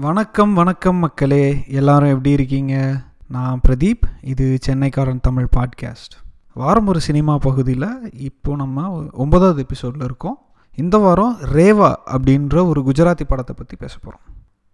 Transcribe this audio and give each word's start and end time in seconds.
வணக்கம் 0.00 0.52
வணக்கம் 0.54 0.96
மக்களே. 0.96 1.64
எல்லாரும் 1.68 2.08
எப்படி 2.08 2.30
இருக்கீங்க? 2.30 2.74
நான் 3.26 3.60
பிரதீப். 3.68 4.04
இது 4.22 4.58
சென்னைக்காரன் 4.66 5.18
தமிழ் 5.20 5.46
பாட்காஸ்ட். 5.56 6.14
வாரம் 6.54 6.86
ஒரு 6.86 7.00
சினிமா 7.00 7.38
பகுதியில் 7.38 8.12
இப்போ 8.12 8.54
நம்ம 8.54 8.84
ஒன்பதாவது 9.12 9.62
எபிசோடில் 9.62 10.04
இருக்கோம். 10.04 10.38
இந்த 10.76 10.98
வாரம் 10.98 11.36
ரேவா 11.52 11.90
அப்படின்ற 12.14 12.66
ஒரு 12.66 12.80
குஜராத்தி 12.80 13.26
படத்தை 13.32 13.56
பற்றி 13.56 13.76
பேச 13.76 13.96
போகிறோம் 14.02 14.24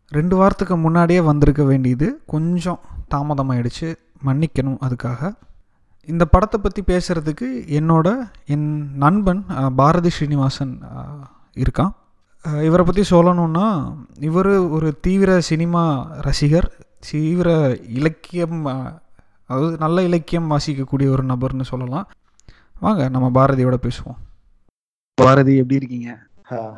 ரெண்டு 0.09 0.37
வாரத்துக்கு 0.37 0.77
முன்னாடியே 0.77 1.21
வந்திருக்க 1.21 1.65
வேண்டியது 1.65 2.21
கொஞ்சம் 2.27 2.81
தாமதமாயிடுச்சு. 3.15 3.97
மன்னிக்கணும் 4.27 4.79
அதுக்காக. 4.89 5.33
இந்த 6.07 6.25
படத்தை 6.25 6.61
பற்றி 6.61 6.83
பேசுகிறதுக்கு 6.93 7.49
என்னோட 7.79 8.17
என் 8.47 8.69
நண்பன் 8.97 9.45
பாரதி 9.77 10.11
ஸ்ரீனிவாசன் 10.11 10.81
இருக்கான். 11.57 11.95
இவரை 12.45 12.85
பற்றி 12.87 13.03
சொல்லணுன்னா 13.11 13.67
இவர் 14.21 14.49
ஒரு 14.77 14.89
தீவிர 15.01 15.41
சினிமா 15.41 15.83
ரசிகர் 16.27 16.69
தீவிர 17.11 17.49
இலக்கியம் 17.99 18.59
அதாவது 18.65 19.77
நல்ல 19.79 20.03
இலக்கியம் 20.03 20.51
வாசிக்கக்கூடிய 20.51 21.09
ஒரு 21.15 21.25
நபர்னு 21.25 21.67
சொல்லலாம். 21.71 22.07
வாங்க 22.81 23.09
நம்ம 23.09 23.27
பாரதியோட 23.39 23.77
பேசுவோம். 23.87 24.19
பாரதி 25.15 25.57
எப்படி 25.57 25.81
இருக்கீங்க? 25.81 26.11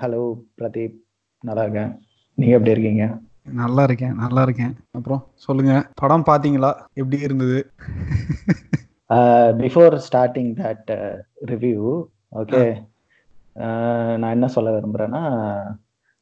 ஹலோ 0.02 0.22
பிரதீப். 0.58 0.96
நல்லா 1.40 1.62
இருக்கேன். 1.62 1.92
நீங்க 2.34 2.54
எப்படி 2.54 2.74
இருக்கீங்க? 2.76 3.04
நல்லா 3.60 3.82
இருக்கேன் 3.82 4.14
நல்லா 4.14 4.42
இருக்கேன். 4.42 4.74
அப்புறம் 4.90 5.22
சொல்லுங்க 5.34 5.74
படம் 5.94 6.28
பார்த்தீங்களா 6.30 6.70
எப்படி 6.92 7.18
இருந்தது? 7.22 7.58
Before 9.62 9.96
starting 10.08 10.52
that 10.62 10.92
review 11.52 12.04
okay 12.42 12.62
நான் 14.18 14.30
என்ன 14.30 14.48
சொல்ல 14.48 14.70
விரும்புறேன்னா 14.70 15.22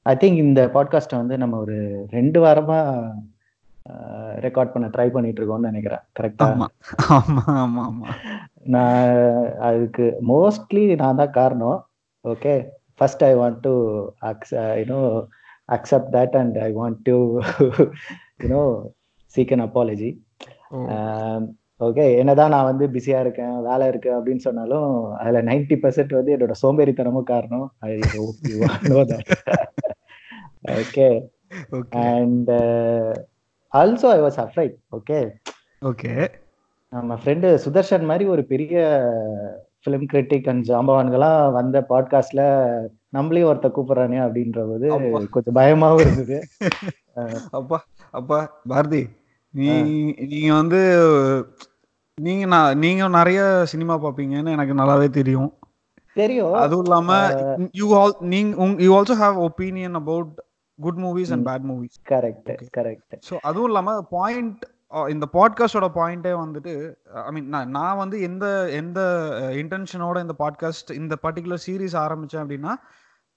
ஐ 0.03 0.15
திங்க் 0.15 0.37
இந்த 0.37 0.67
பாட்காஸ்ட்டை 0.75 1.17
வந்து 1.17 1.39
நம்ம 1.39 1.59
ஒரு 1.59 2.07
ரெண்டு 2.11 2.45
வாரமா 2.45 2.79
ரெக்கார்ட் 4.37 4.73
பண்ண 4.73 4.87
ட்ரை 4.87 5.07
பண்ணிட்டு 5.09 5.41
இருக்கோம்னு 5.41 5.71
நினைக்கிறேன். 5.71 6.03
கரெக்டா 6.21 6.47
ஆமா. 6.47 6.67
ஆமா 7.09 7.43
ஆமா 7.57 8.07
நான் 8.63 9.57
அதுக்கு 9.59 10.17
மோஸ்ட்லி 10.29 10.97
நான் 10.97 11.17
தான் 11.17 11.31
காரணம். 11.31 11.87
Okay 12.25 12.55
first 12.95 13.25
I 13.25 13.37
want 13.37 13.61
to 13.61 13.73
you know 14.81 15.27
accept 15.73 16.13
that 16.13 16.37
and 16.37 16.57
I 16.59 16.73
want 16.73 17.01
to 17.03 17.41
you know 18.43 18.63
seek 19.37 19.53
an 19.53 19.65
apology 19.67 20.11
okay 21.81 22.17
என்னதான் 22.17 22.51
நான் 22.51 22.65
வந்து 22.65 22.87
பிஸியா 22.87 23.21
இருக்கேன் 23.21 23.63
வேலை 23.63 23.87
இருக்கு 23.89 24.11
அப்படின்னு 24.19 24.37
சொன்னாலும் 24.37 25.13
அதுல 25.15 25.43
நைன்டி 25.43 25.77
பர்சன்ட் 25.83 26.15
வந்து 26.15 26.37
என்னோட 26.37 26.53
சோம்பேறித்தனமும் 26.63 27.23
காரணம். 27.23 27.75
Okay 30.71 31.09
okay 31.73 31.87
and 31.91 32.51
also 33.73 34.07
I 34.07 34.21
was 34.21 34.41
afraid 34.45 34.75
okay 34.97 35.31
okay 35.83 36.29
நம்ம 36.89 37.19
ஃப்ரெண்டு 37.25 37.59
சுதர்ஷன் 37.65 38.05
மாதிரி 38.05 38.25
ஒரு 38.27 38.45
பெரிய 38.45 38.81
ஃபிலிம் 39.85 40.07
கிரிட்டிக் 40.13 40.49
அண்ட் 40.49 40.69
ஜாம்பவான்களாம் 40.69 41.53
வந்த 41.53 41.87
பாட்காஸ்ட்ல 41.89 42.43
நம்மளையும் 43.13 43.51
ஒருத்த 43.51 43.71
கூப்பிடுறானே 43.71 44.21
அப்படின்ற 44.27 44.61
போது. 44.67 44.87
கொஞ்சம் 45.31 45.55
பயமாவும் 45.55 46.01
இருந்தது. 46.01 46.39
அப்பா 47.51 47.85
அப்பா 48.11 48.61
பாரதி. 48.69 49.09
நீ 49.55 49.67
நீங்க 50.29 50.55
வந்து 50.55 50.81
நீங்க 52.19 52.47
நான் 52.47 52.79
நீங்க 52.79 53.09
நிறைய 53.09 53.41
சினிமா 53.65 53.95
பார்ப்பீங்கன்னு 53.97 54.51
எனக்கு 54.51 54.75
நல்லாவே 54.75 55.09
தெரியும். 55.11 55.51
தெரியும். 56.17 56.53
அதுவும் 56.55 56.85
இல்லாம 56.85 57.13
யூ 57.73 57.87
ஆல் 57.95 58.15
நீங்க 58.25 58.67
you 58.83 58.91
also 58.97 59.15
have 59.19 59.39
opinion 59.41 59.95
about 59.95 60.31
good 60.79 60.99
movies 60.99 61.33
and 61.33 61.47
bad 61.49 61.67
movies 61.71 61.97
correct 62.09 62.51
correct 62.77 63.17
so 63.31 63.35
அதுவும் 63.43 63.69
இல்லாம 63.69 63.95
பாயிண்ட் 64.11 64.63
இந்த 65.09 65.27
பாட்காஸ்டோட 65.33 65.87
பாயிண்டே 65.95 66.33
வந்துட்டு 66.41 66.73
ஐ 67.25 67.31
மீன் 67.33 67.49
நான் 67.49 67.71
நான் 67.71 67.97
வந்து 67.97 68.17
எந்த 68.21 68.47
எந்த 68.73 69.01
இன்டென்ஷனோட 69.55 70.21
இந்த 70.21 70.37
பாட்காஸ்ட் 70.39 70.93
இந்த 70.95 71.17
பர்டிகுலர் 71.23 71.65
சீரிஸ் 71.67 71.97
ஆரம்பிச்சேன் 72.01 72.45
அப்படின்னா 72.45 72.75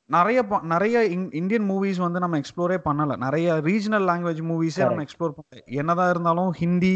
நிறைய 0.10 0.40
நிறைய 0.74 0.98
இந்தியன் 1.40 1.66
மூவிஸ் 1.70 2.00
வந்து 2.04 2.20
நம்ம 2.24 2.36
எக்ஸ்ப்ளோரே 2.42 2.78
பண்ணல. 2.86 3.16
நிறைய 3.24 3.56
ரீஜனல் 3.68 4.06
லாங்குவேஜ் 4.10 4.42
மூவிஸே 4.52 4.84
நம்ம 4.90 5.04
எக்ஸ்ப்ளோர் 5.06 5.34
பண்ணல. 5.38 5.64
என்னதான் 5.82 6.12
இருந்தாலும் 6.14 6.52
ஹிந்தி 6.62 6.94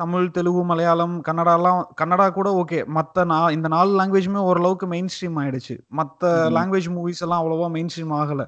தமிழ் 0.00 0.28
தெலுங்கு 0.36 0.62
மலையாளம் 0.70 1.16
கன்னடாலாம் 1.28 1.80
கன்னடா 2.00 2.26
கூட 2.38 2.50
ஓகே 2.62 2.78
மற்ற 2.98 3.24
நா 3.32 3.38
இந்த 3.56 3.68
நாலு 3.74 3.90
லாங்குவேஜுமே 4.00 4.42
ஓரளவுக்கு 4.50 4.88
மெயின் 4.94 5.10
ஸ்ட்ரீம் 5.14 5.40
ஆயிடுச்சு 5.42 5.76
மற்ற. 6.00 6.22
லாங்குவேஜ் 6.58 6.88
மூவிஸ் 6.98 7.24
எல்லாம் 7.26 7.42
அவ்வளோவா 7.42 7.68
மெயின் 7.76 7.92
ஸ்ட்ரீம் 7.94 8.14
ஆகல. 8.20 8.44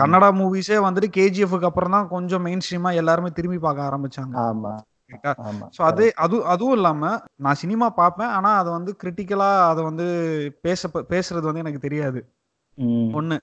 கன்னடா 0.00 0.28
மூவிஸே 0.40 0.78
வந்துட்டு 0.86 1.08
கேஜிஎஃப்க்கு 1.18 1.70
அப்புறம் 1.70 1.94
தான் 1.96 2.10
கொஞ்சம் 2.14 2.44
மெயின் 2.48 2.64
ஸ்ட்ரீமா 2.66 2.90
எல்லாருமே 3.02 3.30
திரும்பி 3.38 3.60
பார்க்க 3.66 3.88
ஆரம்பிச்சாங்க. 3.90 4.34
ஸோ 5.76 5.80
அதே 5.90 6.06
அது 6.24 6.36
அதுவும் 6.54 6.76
இல்லாம 6.78 7.04
நான் 7.44 7.60
சினிமா 7.62 7.86
பார்ப்பேன். 8.02 8.32
ஆனா 8.38 8.50
அதை 8.60 8.70
வந்து 8.78 8.92
கிரிட்டிக்கலா 9.02 9.52
அதை 9.70 9.80
வந்து 9.84 10.06
பேச 10.66 10.90
பேசுறது 11.14 11.48
வந்து 11.50 11.64
எனக்கு 11.64 11.86
தெரியாது. 11.86 12.20
ஒண்ணு. 13.18 13.36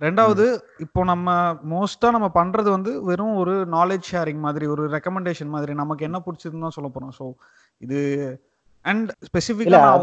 ரெண்டாவது 0.00 0.44
இப்போ 0.84 1.00
நம்ம 1.04 1.30
மோஸ்டா 1.72 2.08
நம்ம 2.16 2.28
பண்றது 2.36 2.68
வந்து 2.70 2.92
வெறும் 3.08 3.34
ஒரு 3.42 3.54
நாலேஜ் 3.74 4.06
ஷேரிங் 4.12 4.44
மாதிரி 4.46 4.66
ஒரு 4.74 4.84
ரெக்கமெண்டேஷன் 4.94 5.52
மாதிரி. 5.54 5.72
நமக்கு 5.74 6.06
என்ன 6.08 6.18
பிடிச்சதுன்னு 6.26 6.66
தான் 6.66 6.76
சொல்ல 6.76 6.90
போறோம். 6.94 7.14
ஸோ 7.18 7.26
இது 7.80 7.98
அண்ட் 8.84 9.08
ஸ்பெசிஃபிக்கா 9.26 9.78
நான் 9.78 9.94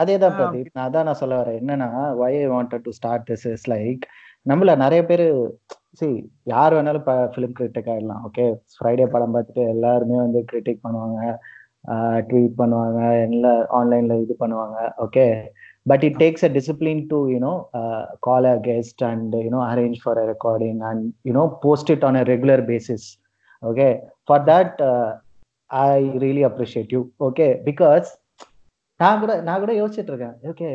அதே 0.00 0.14
ஆ, 0.28 0.30
பிரதீப். 0.38 0.70
நான் 0.76 0.86
அதான் 0.88 1.08
நான் 1.08 1.20
சொல்ல 1.22 1.36
வரேன். 1.40 1.58
என்னன்னா 1.62 1.88
why 2.20 2.32
I 2.42 2.48
wanted 2.48 2.82
to 2.86 2.92
start 2.98 3.22
this 3.30 3.44
is 3.52 3.62
like 3.72 4.04
நம்மள 4.46 4.74
நிறைய 4.82 5.00
பேர் 5.08 5.26
see 6.00 6.12
யார் 6.52 6.74
வேணாலும் 6.76 7.04
ஃபிலிம் 7.32 7.56
கிரிட்டிக் 7.58 7.90
ஆயிடலாம் 7.94 8.22
ஓகே 8.28 8.44
ஃப்ரைடே 8.74 9.06
படம் 9.14 9.34
பார்த்துட்டு 9.34 9.64
எல்லாருமே 9.74 10.18
வந்து 10.24 10.40
கிரிட்டிக் 10.50 10.84
பண்ணுவாங்க 10.84 11.18
ட்வீட் 12.28 12.54
பண்ணுவாங்க 12.60 13.00
எல்லாம் 13.26 13.60
ஆன்லைன்ல 13.78 14.16
இது 14.24 14.34
பண்ணுவாங்க 14.42 14.76
okay 15.04 15.26
but 15.86 16.04
it 16.08 16.18
takes 16.22 16.44
a 16.48 16.50
discipline 16.58 17.02
to 17.06 17.18
you know 17.32 17.52
call 18.20 18.48
a 18.54 18.56
guest 18.68 19.04
and 19.10 19.34
you know 19.46 19.60
arrange 19.72 19.98
for 20.02 20.20
a 20.22 20.26
recording 20.32 20.80
and 20.90 21.04
you know 21.30 21.44
post 21.66 21.92
it 21.96 22.04
on 22.04 22.20
a 22.22 22.24
regular 22.32 22.64
basis 22.72 23.06
okay 23.62 23.88
for 24.24 24.44
that 24.44 24.80
I 25.70 25.92
really 26.26 26.44
appreciate 26.50 26.92
you 26.96 27.02
okay 27.28 27.48
because 27.68 28.08
நான் 29.00 29.20
கூட 29.20 29.32
நான் 29.40 29.60
கூட 29.60 29.72
யோசிச்சுட்டு 29.72 30.10
இருக்கேன். 30.12 30.34
Okay 30.50 30.68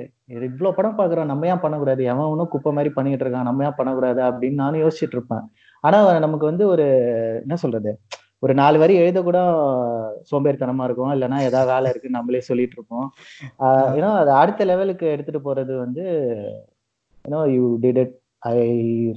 இவ்வளோ 0.48 0.70
படம் 0.72 0.98
பார்க்குறோம். 1.00 1.30
நம்ம 1.32 1.48
ஏன் 1.48 1.60
பண்ணக்கூடாது? 1.60 2.02
எவன் 2.04 2.30
ஒன்றும் 2.32 2.50
குப்பை 2.54 2.72
மாதிரி 2.74 2.90
பண்ணிக்கிட்டு 2.94 3.26
இருக்கான். 3.26 3.48
நம்ம 3.50 3.64
ஏன் 3.64 3.78
பண்ணக்கூடாது? 3.78 4.22
அப்படின்னு 4.22 4.62
நானும் 4.64 4.82
யோசிச்சுட்டு 4.82 5.18
இருப்பேன். 5.18 5.44
ஆனால் 5.84 6.20
நமக்கு 6.20 6.46
வந்து 6.46 6.68
ஒரு 6.68 6.86
என்ன 7.42 7.56
சொல்றது? 7.56 7.92
ஒரு 8.44 8.54
நாலு 8.60 8.78
வரி 8.82 8.96
எழுத 9.04 9.20
கூட 9.28 9.40
சோம்பேறித்தனமா 10.32 10.86
இருக்கும். 10.88 11.14
இல்லைன்னா 11.16 11.38
ஏதாவது 11.48 11.70
வேலை 11.74 11.90
இருக்கு 11.94 12.16
நம்மளே 12.18 12.42
சொல்லிட்டு 12.50 12.78
இருப்போம். 12.78 13.08
ஏன்னா 13.98 14.12
அது 14.22 14.32
அடுத்த 14.42 14.66
லெவலுக்கு 14.72 15.06
எடுத்துட்டு 15.14 15.42
போறது 15.48 15.74
வந்து 15.86 16.06
you know 17.26 17.42
you 17.56 17.64
did 17.84 18.00
it 18.04 18.16
I 18.52 18.58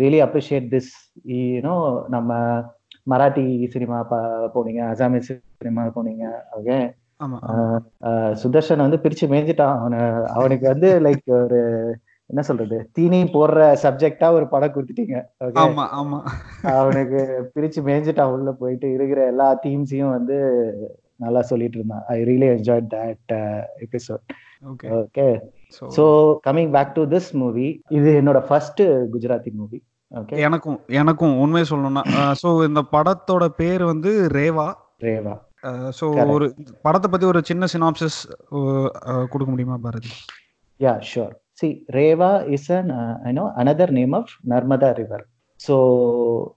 really 0.03 0.21
appreciate 0.27 0.69
this 0.75 0.93
you know 1.33 1.75
நம்ம 2.15 2.33
மராட்டி 3.13 3.45
சினிமா 3.75 3.99
போனீங்க 4.57 4.81
அசாமீஸ் 4.93 5.31
சினிமா 5.61 5.85
போனீங்க. 5.99 6.27
ஓகே 6.59 6.79
சுதர்ஷன் 8.43 8.85
வந்து 8.85 8.99
பிரிச்சு 9.05 9.27
மேய்ஞ்சிட்டான். 9.33 9.79
அவனை 9.81 10.01
அவனுக்கு 10.37 10.67
வந்து 10.73 10.89
லைக் 11.07 11.25
ஒரு 11.45 11.61
என்ன 12.31 12.41
சொல்றது? 12.49 12.79
தீனி 12.97 13.19
போடுற 13.35 13.61
சப்ஜெக்டா 13.83 14.29
ஒரு 14.39 14.47
படம் 14.55 14.73
கொடுத்துட்டீங்க. 14.75 15.19
ஓகே 15.47 15.61
ஆமா 15.65 15.85
ஆமா. 15.99 16.19
அவனுக்கு 16.79 17.21
பிரிச்சு 17.55 17.83
மேய்ஞ்சிட்டான் 17.89 18.33
உள்ள 18.35 18.53
போயிட்டு 18.63 18.89
இருக்கிற 18.97 19.21
எல்லா 19.33 19.49
தீம்ஸையும் 19.65 20.15
வந்து 20.17 20.37
நல்லா 21.25 21.41
சொல்லிட்டு 21.51 21.79
இருந்தான். 21.79 22.05
I 22.15 22.19
really 22.31 22.49
enjoy 22.57 22.85
that 22.95 23.35
episode 23.87 24.25
okay 25.01 25.27
so 25.77 25.85
so 25.97 26.05
coming 26.47 26.73
back 26.77 26.95
to 26.99 27.03
this 27.15 27.31
movie 27.43 27.67
இது 27.99 28.11
என்னோட 28.21 28.41
ஃபர்ஸ்ட் 28.49 28.83
குஜராத்தி 29.15 29.51
மூவி 29.59 29.79
ஓகே 30.13 30.37
எனக்கும் 30.47 30.79
எனக்கும் 31.01 31.35
உண்மையை 31.45 31.67
சொல்லணும்னா 31.71 32.05
ஸோ 32.43 32.51
இந்த 32.69 32.83
படத்தோட 32.95 33.45
பேர் 33.61 33.85
வந்து 33.93 34.13
ரேவா. 34.39 34.69
ரேவா. 35.07 35.35
So 35.99 36.05
Correct. 36.09 36.33
ஒரு 36.35 36.47
படத்தை 36.85 37.09
பத்தி 37.11 37.27
ஒரு 37.33 37.41
சின்ன 37.49 37.67
சினாப்சிஸ் 37.73 38.19
கொடுக்க 39.33 39.49
முடியுமா 39.53 39.77
Bharathi? 39.87 40.11
Yeah, 40.81 40.99
sure. 41.13 41.33
See, 41.59 41.71
Reva 41.93 42.31
is 42.49 42.65
an 42.71 42.91
uh, 42.93 43.15
I 43.25 43.33
know 43.33 43.53
another 43.57 43.89
name 43.91 44.15
of 44.15 44.27
Narmada 44.47 44.91
River. 44.97 45.21
So 45.61 45.77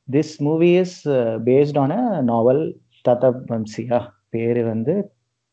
this 0.08 0.40
movie 0.40 0.76
is 0.78 0.94
uh, 1.08 1.40
based 1.44 1.78
on 1.78 1.92
a 1.94 2.04
novel 2.24 2.60
Tatavamsiya. 3.06 4.00
பேரு 4.34 4.62
வந்து 4.70 4.94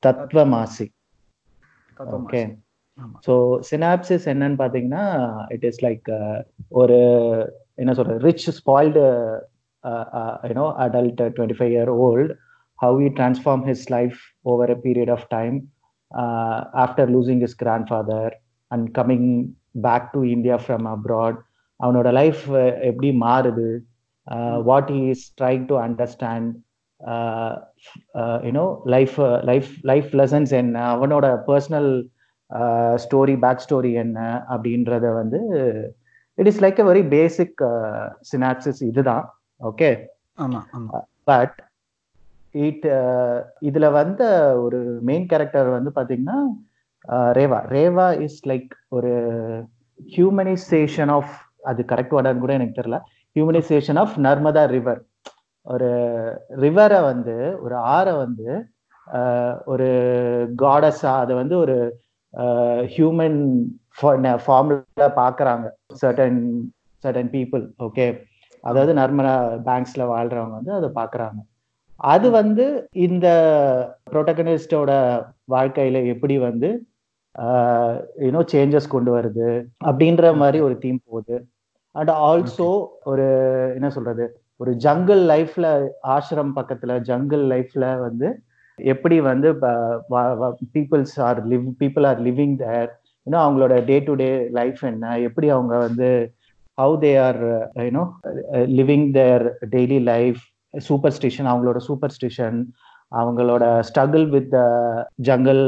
தத்வமாசி. 0.02 0.84
ஓகே 2.16 2.42
ஆமா. 2.98 3.16
ஸோ 3.26 3.34
சினாப்சிஸ் 3.68 4.26
என்னன்னு 4.32 4.58
பார்த்தீங்கன்னா 4.60 5.04
இட் 5.54 5.64
இஸ் 5.70 5.80
லைக் 5.86 6.08
ஒரு 6.80 6.98
என்ன 7.82 7.94
சொல்றது 7.98 8.22
rich 8.26 8.46
spoiled 8.58 9.02
you know 10.50 10.66
adult 10.84 11.22
twenty 11.36 11.56
five 11.60 11.72
year 11.76 11.90
old 12.06 12.32
how 12.78 13.02
you 13.04 13.08
transform 13.18 13.64
his 13.70 13.84
life 13.96 14.20
over 14.52 14.72
a 14.76 14.78
period 14.86 15.12
of 15.16 15.26
time 15.36 15.56
after 16.84 17.10
losing 17.16 17.42
his 17.46 17.58
grandfather 17.92 18.34
and 18.70 18.86
coming 18.98 19.28
back 19.80 20.08
to 20.12 20.20
India 20.28 20.56
from 20.64 20.86
abroad 20.94 21.38
அவனோட 21.80 22.08
life 22.12 22.42
எப்படி 22.90 23.10
மாறுது? 23.20 23.68
What 24.70 24.90
is 25.02 25.24
trying 25.40 25.66
to 25.66 25.76
understand 25.86 26.48
you know 28.46 28.64
life 28.94 29.16
life 29.50 29.68
life 29.90 30.10
lessons 30.20 30.52
என்ன 30.60 30.76
அவனோட 30.94 31.26
personal 31.48 31.90
story 33.04 33.36
back 33.44 33.64
story 33.66 33.92
என்ன 34.02 34.18
அப்படின்றத 34.54 35.06
வந்து 35.20 35.40
it 36.38 36.50
is 36.52 36.62
like 36.64 36.80
a 36.82 36.86
very 36.90 37.02
basic 37.08 37.62
synopsis 38.30 38.80
இதுதான். 38.90 39.24
Okay 39.60 39.90
but 41.30 41.56
it 42.66 42.86
இதுல 43.68 43.86
வந்த 43.92 44.22
ஒரு 44.64 44.78
மெயின் 45.08 45.26
கேரக்டர் 45.26 45.68
வந்து 45.76 45.90
பாத்தீங்கன்னா 45.96 46.38
ரேவா. 47.38 47.58
ரேவா 47.74 48.06
இஸ் 48.24 48.40
லைக் 48.50 48.72
ஒரு 48.96 49.12
ஹியூமனைசேஷன் 50.14 51.12
ஆஃப் 51.18 51.34
அது 51.70 51.80
கரெக்ட் 51.92 52.14
வேர்டான்னு 52.16 52.42
கூட 52.44 52.52
எனக்கு 52.58 52.78
தெரியல. 52.80 52.98
ஹியூமனைசேஷன் 53.36 54.00
ஆஃப் 54.02 54.14
நர்மதா 54.26 54.64
ரிவர் 54.74 55.00
ஒரு 55.66 55.88
ரிவரை 56.64 57.00
வந்து 57.10 57.36
ஒரு 57.64 57.76
ஆறை 57.94 58.12
வந்து 58.24 58.48
ஒரு 59.72 59.88
காடஸா 60.62 61.12
அதை 61.22 61.34
வந்து 61.40 61.54
ஒரு 61.64 61.76
ஹியூமன் 62.94 63.38
ஃபார்ம்ல 63.98 65.06
பாக்குறாங்க. 65.20 65.66
சர்டன் 66.02 66.40
சர்டன் 67.04 67.30
பீப்புள் 67.34 67.64
ஓகே 67.86 68.06
அதாவது 68.64 68.92
நர்மதா 69.00 69.34
பேங்க்ஸ்ல 69.68 70.02
வாழ்றவங்க 70.12 70.56
வந்து 70.58 70.72
அதை 70.78 70.88
பாக்குறாங்க. 71.00 71.40
அது 72.12 72.26
வந்து 72.30 72.64
இந்த 73.06 73.26
புரோட்டகனிஸ்டோட 74.10 74.90
வாழ்க்கையில 75.54 76.00
எப்படி 76.14 76.36
வந்து 76.38 76.68
யூனோ 78.24 78.40
சேஞ்சஸ் 78.52 78.88
கொண்டு 78.88 79.10
வருது 79.16 79.48
அப்படின்ற 79.86 80.34
மாதிரி 80.36 80.58
ஒரு 80.60 80.74
தீம் 80.78 81.00
போகுது. 81.08 81.36
அண்ட் 81.94 82.12
ஆல்சோ 82.28 82.68
ஒரு 83.04 83.26
என்ன 83.76 83.88
சொல்றது 83.90 84.24
ஒரு 84.60 84.72
ஜங்கிள் 84.84 85.22
லைஃப்ல 85.32 85.66
ஆசிரம் 86.16 86.52
பக்கத்துல 86.56 86.94
ஜங்கிள் 87.08 87.44
லைஃப்ல 87.52 87.84
வந்து 88.00 88.28
எப்படி 88.78 89.16
வந்து 89.20 89.48
peoples 90.74 91.16
are 91.20 91.38
live 91.48 91.66
people 91.80 92.06
are 92.06 92.20
living 92.20 92.56
their 92.56 92.90
you know 93.26 93.38
அவங்களோட 93.46 93.76
டே 93.84 93.96
டு 94.00 94.12
டே 94.14 94.28
லைஃப் 94.50 94.82
என்ன 94.84 95.14
எப்படி 95.20 95.48
அவங்க 95.50 95.74
வந்து 95.78 96.10
how 96.78 96.96
they 97.00 97.12
are 97.18 97.40
you know 97.86 98.04
living 98.78 99.08
their 99.12 99.44
daily 99.76 100.00
life 100.12 100.42
superstition 100.74 101.48
அவங்களோட 101.52 101.78
சூப்பர்ஸ்டிஷன் 101.88 102.58
அவங்களோட 103.12 103.64
ஸ்ட்ரகிள் 103.88 104.26
வித் 104.34 104.56
ஜங்கிள் 105.28 105.62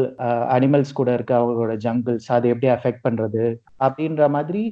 அனிமல்ஸ் 0.56 0.98
கூட 0.98 1.10
இருக்க 1.18 1.34
அவங்களோட 1.40 1.74
ஜங்கிள்ஸ் 1.86 2.28
அதை 2.36 2.50
எப்படி 2.54 2.70
அஃபெக்ட் 2.76 3.04
பண்றது 3.06 3.44
அப்படின்ற 3.86 4.28
மாதிரி 4.36 4.62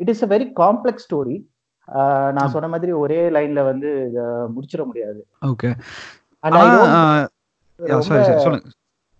it 0.00 0.12
is 0.14 0.24
a 0.26 0.30
very 0.34 0.48
complex 0.62 1.06
story 1.08 1.36
நான் 2.36 2.52
சொன்ன 2.54 2.68
மாதிரி 2.72 2.92
ஒரே 3.02 3.20
லைன்ல 3.36 3.60
வந்து 3.70 3.90
இத 4.08 4.20
முடிச்சிட 4.54 4.84
முடியாது. 4.88 5.20
ஓகே 5.50 5.68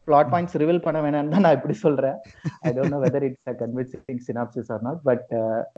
பிளாட் 0.09 0.29
பாயிண்ட்ஸ் 0.33 0.57
ரிவீல் 0.63 0.83
பண்ண 0.85 0.99
வேணாம்னு 1.05 1.33
தான் 1.35 1.45
நான் 1.47 1.57
இப்படி 1.57 1.75
சொல்றேன். 1.85 2.19
I 2.67 2.71
don't 2.75 2.95
know 2.95 2.99
whether 3.05 3.25
it's 3.29 3.51
a 3.53 3.55
convincing 3.63 4.21
synopsis 4.27 4.71
or 4.75 4.83
not 4.89 5.01
but 5.09 5.25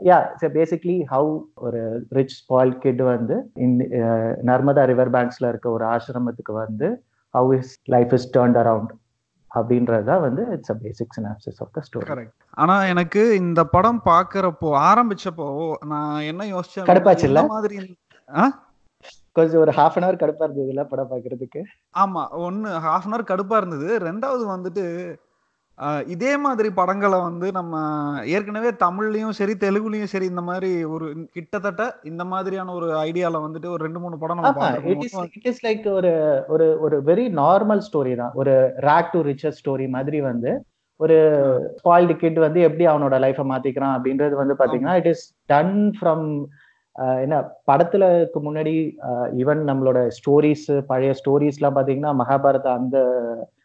yeah 0.09 0.17
it's 0.31 0.55
basically 0.57 0.97
how 1.13 1.31
ஒரு 1.67 1.81
ரிச் 2.17 2.35
ஸ்பாயில் 2.39 2.73
கிட் 2.83 3.03
வந்து 3.13 3.37
நர்மதா 4.49 4.83
ரிவர் 4.91 5.13
பேங்க்ஸ்ல 5.15 5.49
இருக்க 5.53 5.69
ஒரு 5.77 5.85
ஆசிரமத்துக்கு 5.93 6.55
வந்து 6.63 6.89
how 7.33 7.51
is 7.59 7.73
life 7.87 8.13
is 8.13 8.27
turned 8.35 8.59
around 8.61 8.91
அப்படின்றதா 9.51 10.15
வந்து 10.21 10.43
it's 10.55 10.71
a 10.71 10.77
basic 10.81 11.15
synopsis 11.15 11.59
of 11.61 11.71
the 11.71 11.81
story 11.85 12.25
ஆனா 12.57 12.75
எனக்கு 12.91 13.21
இந்த 13.41 13.61
படம் 13.73 14.01
பாக்குறப்போ 14.05 14.69
ஆரம்பிச்சப்போ 14.87 15.47
நான் 15.91 16.19
என்ன 16.31 16.43
யோசிச்சேன் 16.51 16.89
கடுப்பாச்சு 16.89 17.27
இல்ல? 17.29 17.41
மாதிரி 17.53 17.77
கொஞ்சம் 19.35 19.61
ஒரு 19.61 19.71
ஹாஃப் 19.75 19.97
அன் 19.97 20.05
அவர் 20.05 20.21
கடுப்பா 20.21 20.45
இருந்தது 20.45 20.71
இல்ல 20.73 20.83
படம் 20.85 21.11
பாக்குறதுக்கு 21.11 21.61
ஆமா 21.95 22.21
ஒன்னு 22.41 22.69
ஹாஃப் 22.85 23.05
அன் 23.05 23.15
அவர் 23.15 23.29
கடுப்பா 23.31 23.57
இருந்தது. 23.57 23.87
ரெண்டாவது 24.07 24.43
வந்துட்டு 24.51 24.83
இதே 26.13 26.31
மாதிரி 26.37 26.69
படங்களை 26.79 27.17
வந்து 27.19 27.47
நம்ம 27.51 27.75
ஏற்கனவே 28.27 28.69
தமிழ்லயும் 28.83 29.37
சரி 29.37 29.53
தெலுங்குலயும் 29.61 30.11
சரி 30.13 30.25
இந்த 30.25 30.41
மாதிரி 30.41 30.71
ஒரு 30.85 31.05
கிட்டத்தட்ட 31.35 31.83
இந்த 32.03 32.23
மாதிரியான 32.23 32.73
ஒரு 32.73 32.87
ஐடியால 33.05 33.41
வந்துட்டு 33.45 33.69
ஒரு 33.75 33.81
ரெண்டு 33.87 34.01
மூணு 34.03 34.17
படம் 34.17 34.41
இட் 35.37 35.47
இஸ் 35.51 35.63
லைக் 35.67 35.85
ஒரு 35.99 36.11
ஒரு 36.47 36.67
ஒரு 36.79 36.97
வெரி 37.09 37.25
நார்மல் 37.43 37.83
ஸ்டோரி 37.87 38.15
தான். 38.15 38.33
ஒரு 38.35 38.55
ரேக் 38.87 39.13
டு 39.13 39.21
ரிச்சர் 39.29 39.57
ஸ்டோரி 39.59 39.87
மாதிரி 39.89 40.19
வந்து. 40.21 40.51
ஒரு 40.99 41.17
ஸ்பாயில்டு 41.79 42.15
கிட் 42.21 42.39
வந்து 42.45 42.59
எப்படி 42.61 42.85
அவனோட 42.87 43.17
லைஃபை 43.25 43.45
மாத்திக்கிறான் 43.51 43.95
அப்படின்றது 43.97 44.35
வந்து 44.41 44.55
பாத்தீங்கன்னா 44.61 44.95
இட் 45.01 45.11
இஸ் 45.11 45.23
டன் 45.49 45.77
ஃப்ரம் 45.97 46.25
என்ன 47.23 47.35
படத்துலக்கு 47.69 48.39
முன்னாடி 48.47 48.73
ஈவன் 49.41 49.61
நம்மளோட 49.69 49.99
ஸ்டோரிஸ் 50.17 50.67
பழைய 50.89 51.11
ஸ்டோரிஸ் 51.19 51.59
எல்லாம் 51.59 51.77
பாத்தீங்கன்னா 51.77 52.11
மகாபாரதா 52.21 52.73
அந்த 52.81 52.97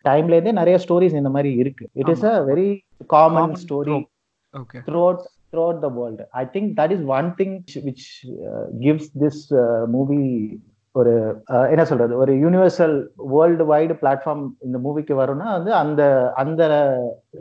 டைம்ல 0.09 0.37
இருந்தே 0.37 0.53
நிறைய 0.61 0.77
ஸ்டோரிஸ் 0.85 1.21
இந்த 1.21 1.33
மாதிரி 1.37 1.53
இருக்கு. 1.63 1.87
It 2.01 2.13
is 2.15 2.27
a 2.33 2.35
very 2.51 2.69
common 3.15 3.57
story 3.65 3.97
through 4.89 5.03
through 5.53 5.65
the 5.87 5.89
world 5.99 6.25
I 6.43 6.45
think 6.55 6.71
that 6.79 6.95
is 6.97 7.05
one 7.19 7.29
thing 7.41 7.57
which 7.89 8.07
gives 8.85 9.11
this 9.25 9.43
movie 9.97 10.23
ஒரு 10.95 11.13
என்ன 11.73 11.85
சொல்றது? 11.91 12.13
ஒரு 12.23 12.33
யூனிவர்சல் 12.43 12.97
வேர்ல்டு 13.35 13.65
வைடு 13.71 13.95
பிளாட்ஃபார்ம் 14.03 14.43
இந்த 14.67 14.79
மூவிக்கு 14.85 15.15
வரும்னா 15.21 15.47
வந்து 15.57 15.73
அந்த 15.83 16.03
அந்த 16.43 16.63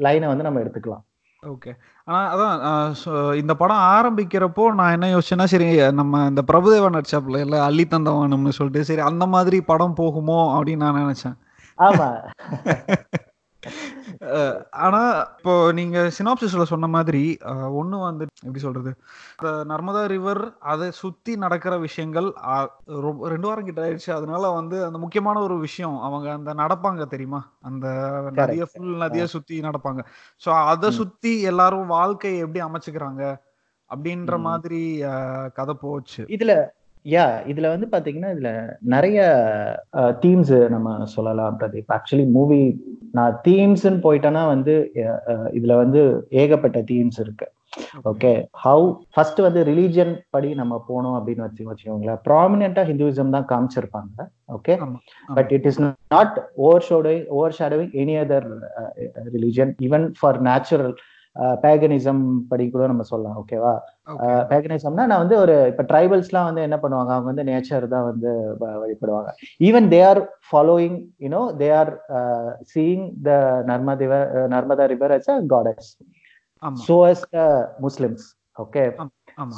லைனை 0.06 0.30
வந்து 0.32 0.48
நம்ம 0.48 0.62
எடுத்துக்கலாம். 0.64 1.04
ஓகே 1.44 1.72
ஆனால் 2.12 2.30
அதான் 2.34 3.36
இந்த 3.42 3.54
படம் 3.62 3.84
ஆரம்பிக்கிறப்போ 3.96 4.64
நான் 4.80 4.94
என்ன 4.96 5.08
யோசிச்சேன்னா 5.14 5.48
சரி 5.54 5.68
நம்ம 6.00 6.22
இந்த 6.32 6.42
பிரபுதேவா 6.50 6.90
நடிச்சாப்புல 6.96 7.42
இல்லை 7.46 7.60
அள்ளி 7.68 7.86
தந்தவானம்னு 7.94 8.58
சொல்லிட்டு 8.58 8.88
சரி 8.90 9.04
அந்த 9.10 9.26
மாதிரி 9.36 9.60
படம் 9.72 9.98
போகுமோ 10.02 10.40
அப்படின்னு 10.56 10.84
நான் 10.86 11.02
நினைச்சேன். 11.04 11.38
ஆமா. 11.80 12.08
ஆனா 14.86 15.00
இப்போ 15.38 15.54
நீங்க 15.72 15.98
சினாப்சிஸ்ல 16.18 16.64
சொன்ன 16.72 16.88
மாதிரி 16.96 17.22
ஒண்ணு 17.80 17.98
வந்து 18.00 18.24
எப்படி 18.42 18.62
சொல்றது? 18.66 18.92
நர்மதா 19.72 20.02
ரிவர் 20.14 20.42
அதை 20.72 20.88
சுத்தி 21.00 21.34
நடக்கிற 21.36 21.74
விஷயங்கள் 21.78 22.28
ரெண்டு 23.34 23.48
வாரம் 23.50 23.68
கிட்ட 23.70 23.82
ஆயிடுச்சு. 23.86 24.12
அதனால 24.18 24.50
வந்து 24.50 24.78
அந்த 24.88 24.98
முக்கியமான 24.98 25.40
ஒரு 25.40 25.58
விஷயம் 25.60 25.98
அவங்க 26.08 26.30
அந்த 26.34 26.54
நடப்பாங்க 26.54 27.08
தெரியுமா? 27.08 27.42
அந்த 27.62 27.88
நதிய 28.40 28.68
ஃபுல் 28.72 28.94
நதிய 29.04 29.28
சுத்தி 29.36 29.62
நடப்பாங்க. 29.68 30.04
சோ 30.42 30.52
அதை 30.74 30.92
சுத்தி 31.00 31.34
எல்லாரும் 31.52 31.94
வாழ்க்கையை 31.98 32.40
எப்படி 32.46 32.64
அமைச்சுக்கிறாங்க? 32.68 33.24
அப்படின்ற 33.90 34.36
மாதிரி 34.42 34.84
கதை 35.54 35.76
போச்சு. 35.82 36.22
இதுல 36.36 36.54
யா 37.06 37.24
இதுல 37.52 37.70
வந்து 37.74 37.88
பாத்தீங்கன்னா 37.94 38.30
இதுல 38.36 38.50
நிறைய 38.94 39.20
தீம்ஸ் 40.24 40.54
நம்ம 40.74 41.06
சொல்லலாம் 41.16 41.58
பிரதீப். 41.62 41.90
ஆக்சுவலி 41.98 42.28
மூவி 42.38 42.62
நான் 43.18 43.40
தீம்ஸ்ன்னு 43.48 44.00
போயிட்டேன்னா 44.06 44.44
வந்து 44.54 44.76
இதுல 45.58 45.76
வந்து 45.84 46.02
ஏகப்பட்ட 46.44 46.82
தீம்ஸ் 46.92 47.20
இருக்கு. 47.26 47.48
ஓகே 48.10 48.32
ஹவு 48.64 48.88
ஃபர்ஸ்ட் 49.14 49.40
வந்து 49.46 49.62
ரிலீஜியன் 49.70 50.12
படி 50.36 50.50
நம்ம 50.60 50.74
போனோம் 50.90 51.16
அப்படின்னு 51.20 51.46
வச்சு 51.46 51.70
வச்சுக்கோங்களேன். 51.70 52.20
ப்ராமினெண்டா 52.28 52.84
ஹிந்துவிசம் 52.90 53.36
தான் 53.36 53.48
காமிச்சிருப்பாங்க. 53.52 54.28
Okay 54.58 54.76
but 55.38 55.52
it 55.58 55.68
is 55.72 55.82
not 56.16 56.36
overshadowing 56.90 57.26
overshadowing 57.60 57.96
any 58.04 58.16
other 58.26 58.48
religion 59.36 59.74
even 59.88 60.08
for 60.20 60.40
natural 60.50 60.96
paganism 61.36 62.24
படி 62.50 62.70
கூட 62.70 62.88
நம்ம 62.88 63.04
சொல்லலாம் 63.12 63.38
ஓகேவா 63.42 63.74
பேகனிசம்னா 64.52 65.06
நான் 65.12 65.24
வந்து 65.24 65.38
ஒரு 65.38 65.56
இப்ப 65.72 65.86
ட்ரைபல்ஸ்லாம் 65.92 66.48
வந்து 66.50 66.66
என்ன 66.68 66.78
பண்ணுவாங்க? 66.84 67.12
அவங்க 67.16 67.30
வந்து 67.32 67.48
நேச்சர் 67.52 67.88
தான் 67.96 68.08
வந்து 68.10 68.32
வழிபடுவாங்க. 68.62 69.30
Even 69.60 69.88
they 69.94 70.02
are 70.12 70.22
following 70.50 71.00
you know 71.26 71.42
they 71.62 71.70
are 71.82 71.92
seeing 72.74 73.06
the 73.30 73.40
Narmada 73.72 74.22
Narmada 74.56 74.86
river 74.96 75.16
as 75.20 75.32
a 75.36 75.40
goddess 75.56 75.90
as 77.08 77.22
the 77.32 77.46
muslims 77.86 78.22
okay? 78.56 78.86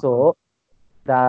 so 0.01 0.09
the 1.05 1.19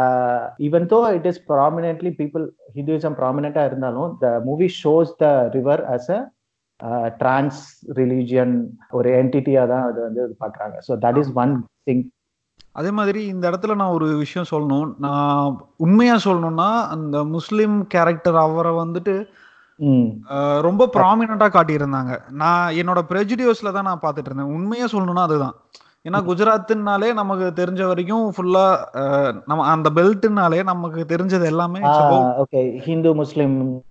even 0.59 0.83
though 0.91 1.03
it 1.19 1.27
is 1.31 1.39
prominently 1.39 2.11
people 2.21 2.45
hinduism 2.77 3.15
prominent 3.21 3.57
இருந்தாலும் 3.69 4.13
the 4.25 4.33
movie 4.49 4.71
shows 4.83 5.09
the 5.23 5.33
river 5.57 5.79
as 5.97 6.09
a 6.09 6.19
trans 7.21 7.61
religion 7.99 8.55
ஒரு 8.91 9.09
என்டிட்டியா 9.21 9.63
தான் 9.73 9.87
அது 9.91 9.99
வந்து 10.07 10.23
பாக்குறாங்க 10.45 10.77
so 10.89 10.95
that 11.07 11.19
is 11.23 11.33
one 11.45 11.55
thing 11.89 12.05
அதே 12.73 12.91
மாதிரி 12.91 13.21
இந்த 13.33 13.45
இடத்துல 13.51 13.75
நான் 13.81 13.95
ஒரு 13.99 14.07
விஷயம் 14.23 14.49
சொல்லணும். 14.51 14.89
நான் 15.05 15.55
உண்மையா 15.85 16.17
சொல்லணும்னா 16.25 16.71
அந்த 16.95 17.17
முஸ்லிம் 17.37 17.77
கேரக்டர் 17.95 18.39
அவரை 18.43 18.73
வந்துட்டு 18.81 19.15
ரொம்ப 20.67 20.83
ப்ராமினா 20.97 21.49
காட்டியிருந்தாங்க. 21.55 22.13
நான் 22.43 22.75
என்னோட 22.81 23.01
ப்ரெஜுடியோஸ்ல 23.11 23.73
தான் 23.73 23.89
நான் 23.91 24.03
பார்த்துட்டு 24.05 24.31
இருந்தேன். 24.31 24.53
உண்மையா 24.57 24.87
சொல்லணும்னா 24.93 25.25
அதுதான். 25.29 25.57
ஏன்னா 26.07 26.19
குஜராத்னாலே 26.27 27.15
நமக்கு 27.15 27.47
தெரிஞ்ச 27.65 27.87
வரைக்கும் 27.87 28.33
ஃபுல்லா 28.37 28.65
நம்ம 29.45 29.67
அந்த 29.67 29.91
பெல்ட்னாலே 29.95 30.63
நமக்கு 30.63 31.01
தெரிஞ்சது 31.09 31.45
எல்லாமே 31.45 31.81
ஓகே 32.43 32.79
ஹிந்து 32.79 33.15
முஸ்லிம் 33.15 33.85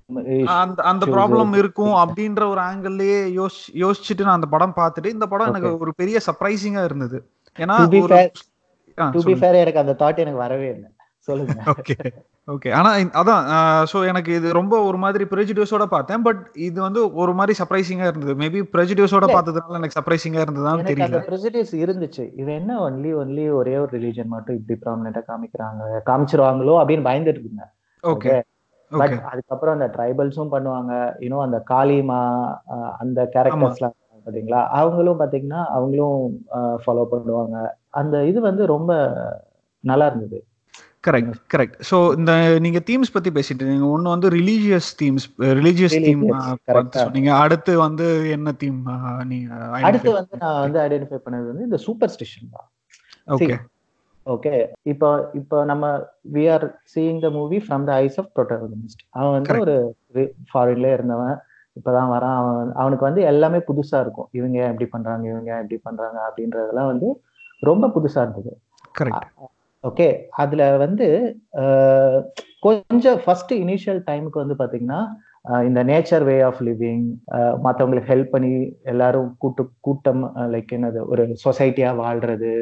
அந்த 0.46 0.84
அந்த 0.84 1.06
ப்ராப்ளம் 1.06 1.54
இருக்கும் 1.58 1.94
அப்படின்ற 1.94 2.44
ஒரு 2.50 2.62
ஆங்கிள்லயே 2.62 3.20
யோசி 3.40 3.64
யோசிச்சுட்டு 3.74 4.28
நான் 4.28 4.38
அந்த 4.40 4.48
படம் 4.48 4.76
பார்த்துட்டு 4.76 5.06
இந்த 5.06 5.26
படம் 5.26 5.48
எனக்கு 5.48 5.80
ஒரு 5.80 5.94
பெரிய 5.96 6.20
சர்ப்ரைசிங்கா 6.28 6.84
இருந்தது. 6.84 7.20
ஏன்னா 7.60 7.78
எனக்கு 9.64 9.80
அந்த 9.80 9.96
தாட் 10.00 10.22
எனக்கு 10.24 10.44
வரவே 10.46 10.70
இல்லை. 10.70 10.90
சொல்லுங்க. 11.28 11.54
ஓகே 11.74 11.96
ஓகே 12.48 12.70
ஆனா 12.80 12.90
அதான் 13.20 13.46
ஸோ 13.92 13.98
எனக்கு 14.12 14.32
இது 14.40 14.48
ரொம்ப 14.58 14.76
ஒரு 14.88 14.98
மாதிரி 15.04 15.24
ப்ரெஜிடியூஸோட 15.34 15.86
பார்த்தேன். 15.94 16.24
பட் 16.28 16.42
இது 16.68 16.78
வந்து 16.88 17.02
ஒரு 17.22 17.34
மாதிரி 17.40 17.54
சர்ப்ரைசிங்கா 17.60 18.08
இருந்தது. 18.10 18.34
மேபி 18.42 18.60
ப்ரெஜிடியூஸோட 18.76 19.28
பார்த்ததுனால 19.34 19.80
எனக்கு 19.82 19.98
சர்ப்ரைசிங்கா 19.98 20.44
இருந்ததுதான் 20.46 20.88
தெரியல. 20.90 21.10
அந்த 21.10 21.22
ப்ரெசிடியூஸ் 21.30 21.74
இருந்துச்சு. 21.84 22.26
இது 22.42 22.50
என்ன 22.62 22.80
ஒன்லி 22.88 23.14
ஒன்லி 23.22 23.46
ஒரே 23.60 23.76
ஒரு 23.84 23.92
ரிலீஜன் 23.98 24.34
மட்டும் 24.36 24.58
இப்படி 24.60 24.78
ப்ராமினெண்டா 24.84 25.24
காமிக்கிறாங்க 25.32 26.02
காமிச்சிருவாங்களோ 26.12 26.76
அப்படின்னு 26.82 27.08
பயந்துட்டு 27.10 27.44
இருந்தேன். 27.46 27.72
ஓகே 28.04 28.34
பட் 28.92 29.16
அதுக்கப்புறம் 29.30 29.76
அந்த 29.78 29.88
ட்ரைபல்ஸும் 29.96 30.52
பண்ணுவாங்க. 30.56 30.94
இன்னும் 31.26 31.46
அந்த 31.46 31.60
காளிமா 31.72 32.20
அந்த 33.04 33.20
கேரக்டர்ஸ்லாம் 33.36 33.96
பாத்தீங்களா 34.28 34.60
அவங்களும் 34.80 35.20
பாத்தீங்கன்னா 35.22 35.62
அவங்களும் 35.76 36.20
ஃபாலோ 36.84 37.04
பண்ணுவாங்க. 37.12 37.58
அந்த 38.00 38.16
இது 38.30 38.40
வந்து 38.50 38.64
ரொம்ப 38.76 38.92
நல்லா 39.84 40.06
இருந்தது. 40.12 40.38
கரெக்ட் 41.06 41.36
கரெக்ட் 41.54 41.76
ஸோ 41.90 41.98
இந்த 42.20 42.32
நீங்க 42.66 42.80
தீம்ஸ் 42.90 43.14
பத்தி 43.16 43.30
பேசிட்டு 43.38 43.62
இருந்தீங்க. 43.62 43.90
ஒன்னு 43.96 44.14
வந்து 44.14 44.30
ரிலீஜியஸ் 44.38 44.90
தீம்ஸ் 45.02 45.28
ரிலீஜியஸ் 45.60 45.98
தீம் 46.08 46.24
சொன்னீங்க. 47.04 47.32
அடுத்து 47.44 47.74
வந்து 47.86 48.08
என்ன 48.36 48.54
தீம் 48.64 48.82
நீங்க 49.32 49.48
அடுத்து 49.90 50.12
வந்து 50.20 50.42
நான் 50.44 50.62
வந்து 50.66 50.80
ஐடென்டிஃபை 50.86 51.20
பண்ணது 51.26 51.48
வந்து 51.52 51.68
இந்த 51.70 51.80
சூப்பர் 51.88 52.14
ஸ்டிஷன் 52.16 52.54
தான் 52.58 52.70
ஓகே 53.38 53.58
ஓகே 54.28 54.54
இப்போ 54.92 55.10
இப்போ 55.40 55.58
நம்ம 55.72 55.86
we 56.36 56.44
are 56.54 56.66
seeing 56.94 57.20
the 57.26 57.30
movie 57.40 57.58
from 57.66 57.84
the 57.90 57.92
eyes 58.06 58.18
of 58.22 58.32
protagonist 58.38 59.04
அவன் 59.18 59.36
வந்து 59.36 59.60
ஒரு 59.66 59.76
ஃபாரின்ல 60.52 60.88
இருந்தவன். 60.96 61.36
இப்பதான் 61.78 62.12
வரான். 62.14 62.38
அவன் 62.42 62.70
அவனுக்கு 62.82 63.06
வந்து 63.08 63.22
எல்லாமே 63.32 63.60
புதுசா 63.70 63.98
இருக்கும். 64.04 64.28
இவங்க 64.38 64.56
ஏன் 64.64 64.72
இப்படி 64.74 64.88
பண்றாங்க? 64.94 65.26
இவங்க 65.32 65.50
ஏன் 65.56 65.64
இப்படி 65.64 65.80
பண்றாங்க? 65.88 66.18
அப்படின்றதெல்லாம் 66.28 66.90
வந்து 66.92 67.08
ரொம்ப 67.64 67.90
புதுசா 67.96 68.22
இருந்தது. 68.26 68.54
கரெக்ட் 69.00 69.28
ஓகே 69.86 70.08
அதுல 70.44 70.64
வந்து 70.78 71.08
கொஞ்சம் 72.66 73.20
ஃபர்ஸ்ட் 73.24 73.54
இனிஷியல் 73.64 74.02
டைமுக்கு 74.08 74.44
வந்து 74.44 74.56
பாத்தீங்கன்னா 74.62 75.02
இந்த 75.68 75.80
நேச்சர் 75.84 76.24
வே 76.24 76.36
ஆஃப் 76.42 76.62
லிவிங் 76.68 77.04
மற்றவங்களுக்கு 77.66 78.12
ஹெல்ப் 78.14 78.32
பண்ணி 78.32 78.52
எல்லாரும் 78.92 79.28
கூட்டு 79.38 79.64
கூட்டம் 79.82 80.24
லைக் 80.54 80.72
என்னது 80.78 81.02
ஒரு 81.12 81.24
சொசைட்டியா 81.44 81.90
வாழ்றது 82.00 82.54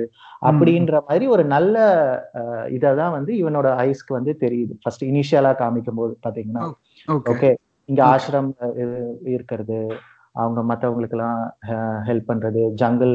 அப்படின்ற 0.50 0.98
மாதிரி 1.08 1.27
ஒரு 1.27 1.44
நல்ல 1.46 1.77
இதை 2.77 2.92
தான் 3.01 3.15
வந்து 3.18 3.32
இவனோட 3.42 3.70
ஐஸ்க்கு 3.88 4.18
வந்து 4.20 4.34
தெரியுது. 4.44 4.74
ஃபர்ஸ்ட் 4.82 5.06
இனிஷியலா 5.12 5.53
காமிக்கும் 5.62 6.01
போது 6.01 6.15
பாத்தீங்கன்னா. 6.25 6.65
ஓகே 7.34 7.51
இங்க 7.89 8.01
ஆசிரம் 8.13 8.51
இருக்கிறது. 9.34 9.80
அவங்க 10.36 10.60
மற்றவங்களுக்கெல்லாம் 10.70 11.40
ஹெல்ப் 12.06 12.30
பண்றது 12.30 12.62
ஜங்கிள் 12.80 13.13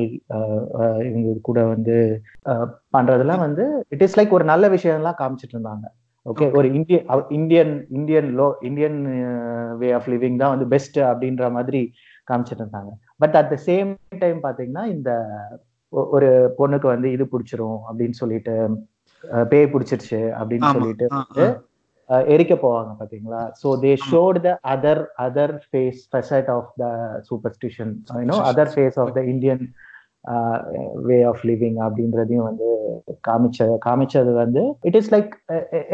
இவங்க 1.09 1.31
கூட 1.43 1.61
வந்து 1.67 1.97
அஹ், 2.51 2.67
பண்றதெல்லாம் 2.95 3.45
வந்து 3.45 3.65
இட் 3.91 4.05
இஸ் 4.07 4.19
லைக் 4.19 4.37
ஒரு 4.37 4.47
நல்ல 4.51 4.67
விஷயம்லாம் 4.75 5.19
காமிச்சிட்டு 5.21 5.57
இருந்தாங்க. 5.57 5.87
ஓகே 6.27 6.47
ஒரு 6.55 6.69
இந்திய 6.75 6.99
Indian 7.37 7.75
Indian 7.97 8.29
low 8.39 8.47
Indian 8.63 8.99
way 9.81 9.91
of 9.93 10.09
living 10.13 10.41
தான் 10.41 10.55
வந்து 10.55 10.67
பெஸ்ட் 10.73 10.99
அப்படின்ற 11.09 11.45
மாதிரி 11.53 11.81
காமிச்சிட்டு 12.29 12.63
இருந்தாங்க. 12.63 12.91
But 13.21 13.37
at 13.37 13.51
the 13.51 13.59
same 13.67 13.91
time 14.19 14.41
பாத்தீங்கன்னா 14.43 14.85
இந்த 14.89 15.11
ஒரு 16.13 16.29
பொண்ணுக்கு 16.59 16.89
வந்து 16.89 17.09
இது 17.13 17.25
பிடிச்சிரும் 17.31 17.79
அப்படின்னு 17.89 18.17
சொல்லிட்டு 18.19 18.55
பேய் 19.49 19.73
பிடிச்சிருச்சு 19.73 20.21
அப்படின்னு 20.35 20.69
சொல்லிட்டு 20.77 21.07
எரிக்க 22.29 22.55
போவாங்க 22.57 22.93
பாத்தீங்களா? 23.01 23.41
So 23.63 23.69
they 23.83 23.93
showed 24.07 24.39
the 24.47 24.53
other 24.75 25.03
other 25.27 25.55
face 25.65 26.01
facet 26.13 26.51
of 26.55 26.71
the 26.83 26.87
superstition 27.29 27.93
you know 28.15 28.39
other 28.51 28.73
face 28.75 28.99
of 29.03 29.15
the 29.19 29.23
Indian 29.33 29.65
way 31.09 31.19
of 31.31 31.43
living 31.51 31.79
அப்படின்றதையும் 31.87 32.49
வந்து 32.49 32.69
காமிச்ச 33.29 33.67
காமிச்சது 33.87 34.33
வந்து 34.41 34.63
இட் 34.89 34.99
இஸ் 35.01 35.11
லைக் 35.15 35.33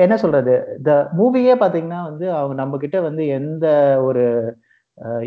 என்ன 0.04 0.14
சொல்றது? 0.22 0.54
த 0.88 0.92
மூவியே 1.18 1.56
பாத்தீங்கன்னா 1.62 2.00
வந்து 2.10 2.26
அவங்க 2.38 2.54
நம்ம 2.62 2.78
கிட்ட 2.84 3.00
வந்து 3.08 3.24
எந்த 3.38 3.66
ஒரு 4.08 4.24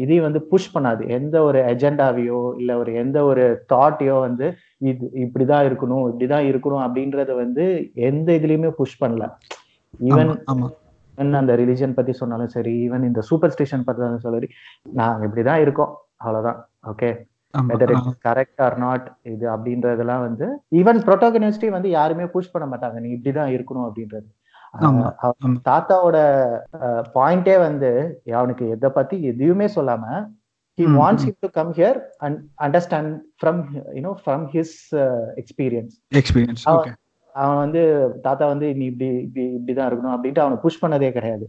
இதையும் 0.02 0.26
வந்து 0.26 0.42
புஷ் 0.52 0.74
பண்ணாது. 0.74 1.02
எந்த 1.18 1.36
ஒரு 1.48 1.60
எஜெண்டாவையோ 1.72 2.42
இல்ல 2.60 2.72
ஒரு 2.82 2.92
எந்த 3.02 3.18
ஒரு 3.30 3.44
தாட்டையோ 3.72 4.18
வந்து 4.28 4.48
இது 4.90 5.06
இப்படிதான் 5.26 5.66
இருக்கணும் 5.70 6.06
இப்படிதான் 6.12 6.46
இருக்கணும் 6.52 6.84
அப்படின்றத 6.86 7.32
வந்து 7.44 7.66
எந்த 8.10 8.30
இதுலயுமே 8.40 8.72
புஷ் 8.80 9.02
பண்ணல. 9.04 9.26
ஈவன் 10.00 11.36
அந்த 11.36 11.56
ரிலிஜன் 11.56 11.94
பத்தி 11.94 12.12
சொன்னாலும் 12.12 12.48
சரி 12.48 12.90
ஈவன் 12.90 13.04
இந்த 13.04 13.22
சூப்பர் 13.22 13.52
ஸ்டேஷன் 13.52 13.84
பத்தி 13.84 14.18
சரி 14.18 14.48
நாங்க 14.94 15.28
இப்படிதான் 15.28 15.62
இருக்கோம். 15.62 15.98
அவ்வளவுதான். 16.16 16.70
Okay 16.88 17.10
whether 17.68 17.90
it's 17.90 18.18
correct 18.28 18.62
or 18.62 18.78
not 18.78 19.18
இது 19.22 19.50
அப்படின்றதெல்லாம் 19.50 20.20
வந்து 20.20 20.48
ஈவன் 20.72 21.00
ப்ரோட்டோகனிஸ்டே 21.08 21.70
வந்து 21.70 21.90
யாருமே 21.90 22.26
புஷ் 22.26 22.52
பண்ண 22.52 22.78
மாட்டாங்க. 22.78 22.94
நீ 22.94 23.14
இப்படிதான் 23.14 23.54
இருக்கணும் 23.56 23.90
அப்படின்றது. 23.90 24.28
தாத்தாவோட 25.70 26.18
பாயிண்டே 27.16 27.60
வந்து 27.60 28.22
அவனுக்கு 28.34 28.70
எதை 28.70 28.90
பத்தி 28.90 29.24
எதையுமே 29.24 29.66
சொல்லாம 29.66 30.30
he 30.78 30.86
ம் 30.86 30.98
wants 31.00 31.24
ம். 31.24 31.28
him 31.28 31.36
to 31.40 31.50
come 31.58 31.74
here 31.74 32.02
and 32.20 32.36
understand 32.62 33.20
from 33.44 33.56
you 33.96 34.02
know 34.02 34.16
from 34.26 34.48
his 34.48 34.70
uh, 34.92 35.26
experience. 35.36 35.94
Experience 36.16 36.64
அவன் 37.38 37.62
வந்து 37.64 37.82
தாத்தா 38.26 38.46
வந்து 38.52 38.68
நீ 38.80 38.86
இப்படி 38.92 39.08
இப்படி 39.26 39.46
இப்படிதான் 39.58 39.90
இருக்கணும் 39.90 40.16
அப்படின்ட்டு 40.16 40.44
அவனை 40.44 40.58
புஷ் 40.64 40.82
பண்ணதே 40.84 41.12
கிடையாது. 41.18 41.46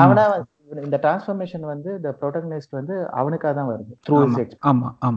அவனா 0.00 0.24
இந்த 0.82 0.98
டிரான்ஸ்ஃபர்மேஷன் 1.02 1.64
வந்து 1.70 1.90
இந்த 1.96 2.10
ப்ரோட்டகனிஸ்ட் 2.20 2.78
வந்து 2.78 2.94
அவனுக்காக 3.20 3.52
தான் 3.54 3.70
வருது 3.70 3.92
த்ரூ 4.06 4.18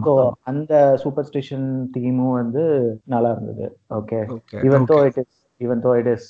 ஸோ 0.07 0.13
அந்த 0.51 0.73
சூப்பர் 1.03 1.27
ஸ்டேஷன் 1.29 1.67
தீமும் 1.93 2.37
வந்து 2.39 2.63
நல்லா 3.13 3.29
இருந்தது 3.35 3.67
okay 3.99 4.19
even 4.65 4.87
though 4.91 4.97
it 5.09 5.19
is 5.23 5.31
even 5.61 5.83
though 5.85 5.93
it 6.01 6.09
is 6.15 6.27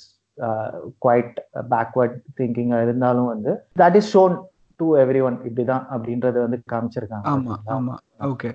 quite 1.02 1.34
backward 1.72 2.16
thinking 2.38 2.74
இருந்தாலும் 2.80 3.30
வந்து 3.32 3.52
that 3.76 3.98
is 4.00 4.12
shown 4.12 4.36
to 4.80 4.86
everyone 5.26 5.38
இப்படிதான் 5.48 5.84
அப்படின்றத 5.92 6.38
வந்து 6.46 6.58
காமிச்சிருக்காங்க. 6.72 7.26
ஆமா 7.28 7.42
பாத்தீங்களா 7.46 7.76
ஆமா 7.76 7.94
ஓகே 8.28 8.50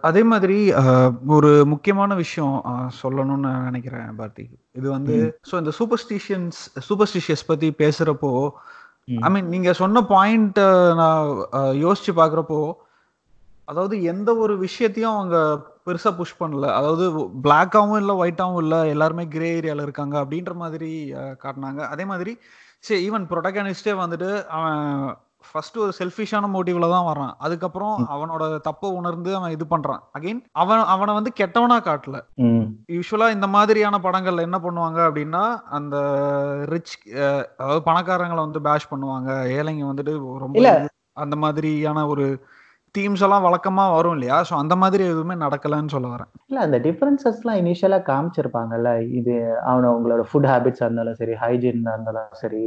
அதே 0.00 0.22
மாதிரி 0.22 0.58
ஒரு 1.26 1.50
முக்கியமான 1.66 2.14
விஷயம் 2.14 2.56
சொல்லணும்னு 3.02 3.46
நான் 3.46 3.64
நினைக்கிறேன் 3.64 4.12
பாரதி 4.16 4.44
இது 4.72 4.86
வந்து 4.90 5.16
ஸோ 5.50 5.54
இந்த 5.58 5.72
சூப்பர்ஸ்டிஷியன்ஸ் 5.78 6.60
சூப்பர்ஸ்டிஷியஸ் 6.88 7.42
பத்தி 7.46 7.70
பேசுறப்போ 7.82 8.32
ஐ 9.26 9.30
மீன் 9.30 9.50
நீங்க 9.54 9.70
சொன்ன 9.72 10.02
பாயிண்ட் 10.14 10.60
நான் 11.00 11.24
யோசிச்சு 11.84 12.14
பார்க்குறப்போ 12.20 12.60
அதாவது 13.68 13.96
எந்த 14.02 14.30
ஒரு 14.36 14.54
விஷயத்தையும் 14.58 15.16
அவங்க 15.16 15.36
பெருசா 15.86 16.10
புஷ் 16.16 16.40
பண்ணல. 16.40 16.66
அதாவது 16.78 17.04
பிளாக்காவும் 17.44 18.00
இல்லை 18.02 18.14
ஒயிட்டாவும் 18.22 18.62
இல்லை 18.62 18.80
எல்லாருமே 18.94 19.24
கிரே 19.28 19.50
ஏரியால 19.58 19.84
இருக்காங்க 19.86 20.16
அப்படின்ற 20.22 20.52
மாதிரி 20.54 20.90
காட்டினாங்க. 21.44 21.80
அதே 21.94 22.04
மாதிரி 22.04 22.32
சரி 22.80 23.00
ஈவன் 23.08 23.26
ப்ரொட்டகனிஸ்டே 23.30 23.94
வந்துட்டு 24.02 24.30
அவன் 24.56 24.80
ஃபர்ஸ்ட் 25.48 25.76
ஒரு 25.84 25.92
செல்ஃபிஷான 25.98 26.48
மோட்டிவ்ல 26.54 26.88
தான் 26.94 27.06
வரான் 27.08 27.32
அதுக்கப்புறம் 27.44 27.96
அவனோட 28.14 28.42
தப்பை 28.68 28.88
உணர்ந்து 28.98 29.30
அவன் 29.38 29.54
இது 29.56 29.64
பண்றான். 29.72 30.02
அகைன் 30.16 30.40
அவன் 30.62 30.84
அவனை 30.94 31.12
வந்து 31.18 31.32
கெட்டவனா 31.40 31.78
காட்டல. 31.88 32.18
யூஸ்வலா 32.96 33.28
இந்த 33.36 33.48
மாதிரியான 33.56 34.00
படங்கள்ல 34.06 34.46
என்ன 34.48 34.60
பண்ணுவாங்க 34.66 35.00
அப்படின்னா 35.08 35.44
அந்த 35.78 35.96
ரிச் 36.72 36.94
அதாவது 37.60 37.82
பணக்காரங்களை 37.90 38.40
வந்து 38.46 38.62
பேஷ் 38.68 38.90
பண்ணுவாங்க. 38.92 39.30
ஏழைங்க 39.58 39.84
வந்துட்டு 39.90 40.14
ரொம்ப 40.44 40.88
அந்த 41.24 41.36
மாதிரியான 41.44 42.06
ஒரு 42.14 42.26
தீம்ஸ் 42.94 43.22
எல்லாம் 43.24 43.44
வழக்கமா 43.46 43.82
வரும் 43.96 44.14
இல்லையா? 44.16 44.36
ஸோ 44.48 44.52
அந்த 44.60 44.74
மாதிரி 44.82 45.02
எதுவுமே 45.10 45.34
நடக்கலன்னு 45.42 45.94
சொல்ல 45.94 46.08
வரேன். 46.14 46.30
இல்ல 46.50 46.60
அந்த 46.66 46.78
டிஃபரன்சஸ்லாம் 46.86 47.60
இனிஷியலா 47.62 47.98
காமிச்சிருப்பாங்கல்ல. 48.08 48.92
இது 49.18 49.34
அவன 49.70 49.90
உங்களோட 49.96 50.22
ஃபுட் 50.30 50.48
ஹேபிட்ஸா 50.52 50.86
இருந்தாலும் 50.86 51.18
சரி 51.20 51.34
ஹைஜீனா 51.42 51.92
இருந்தாலும் 51.96 52.32
சரி 52.42 52.62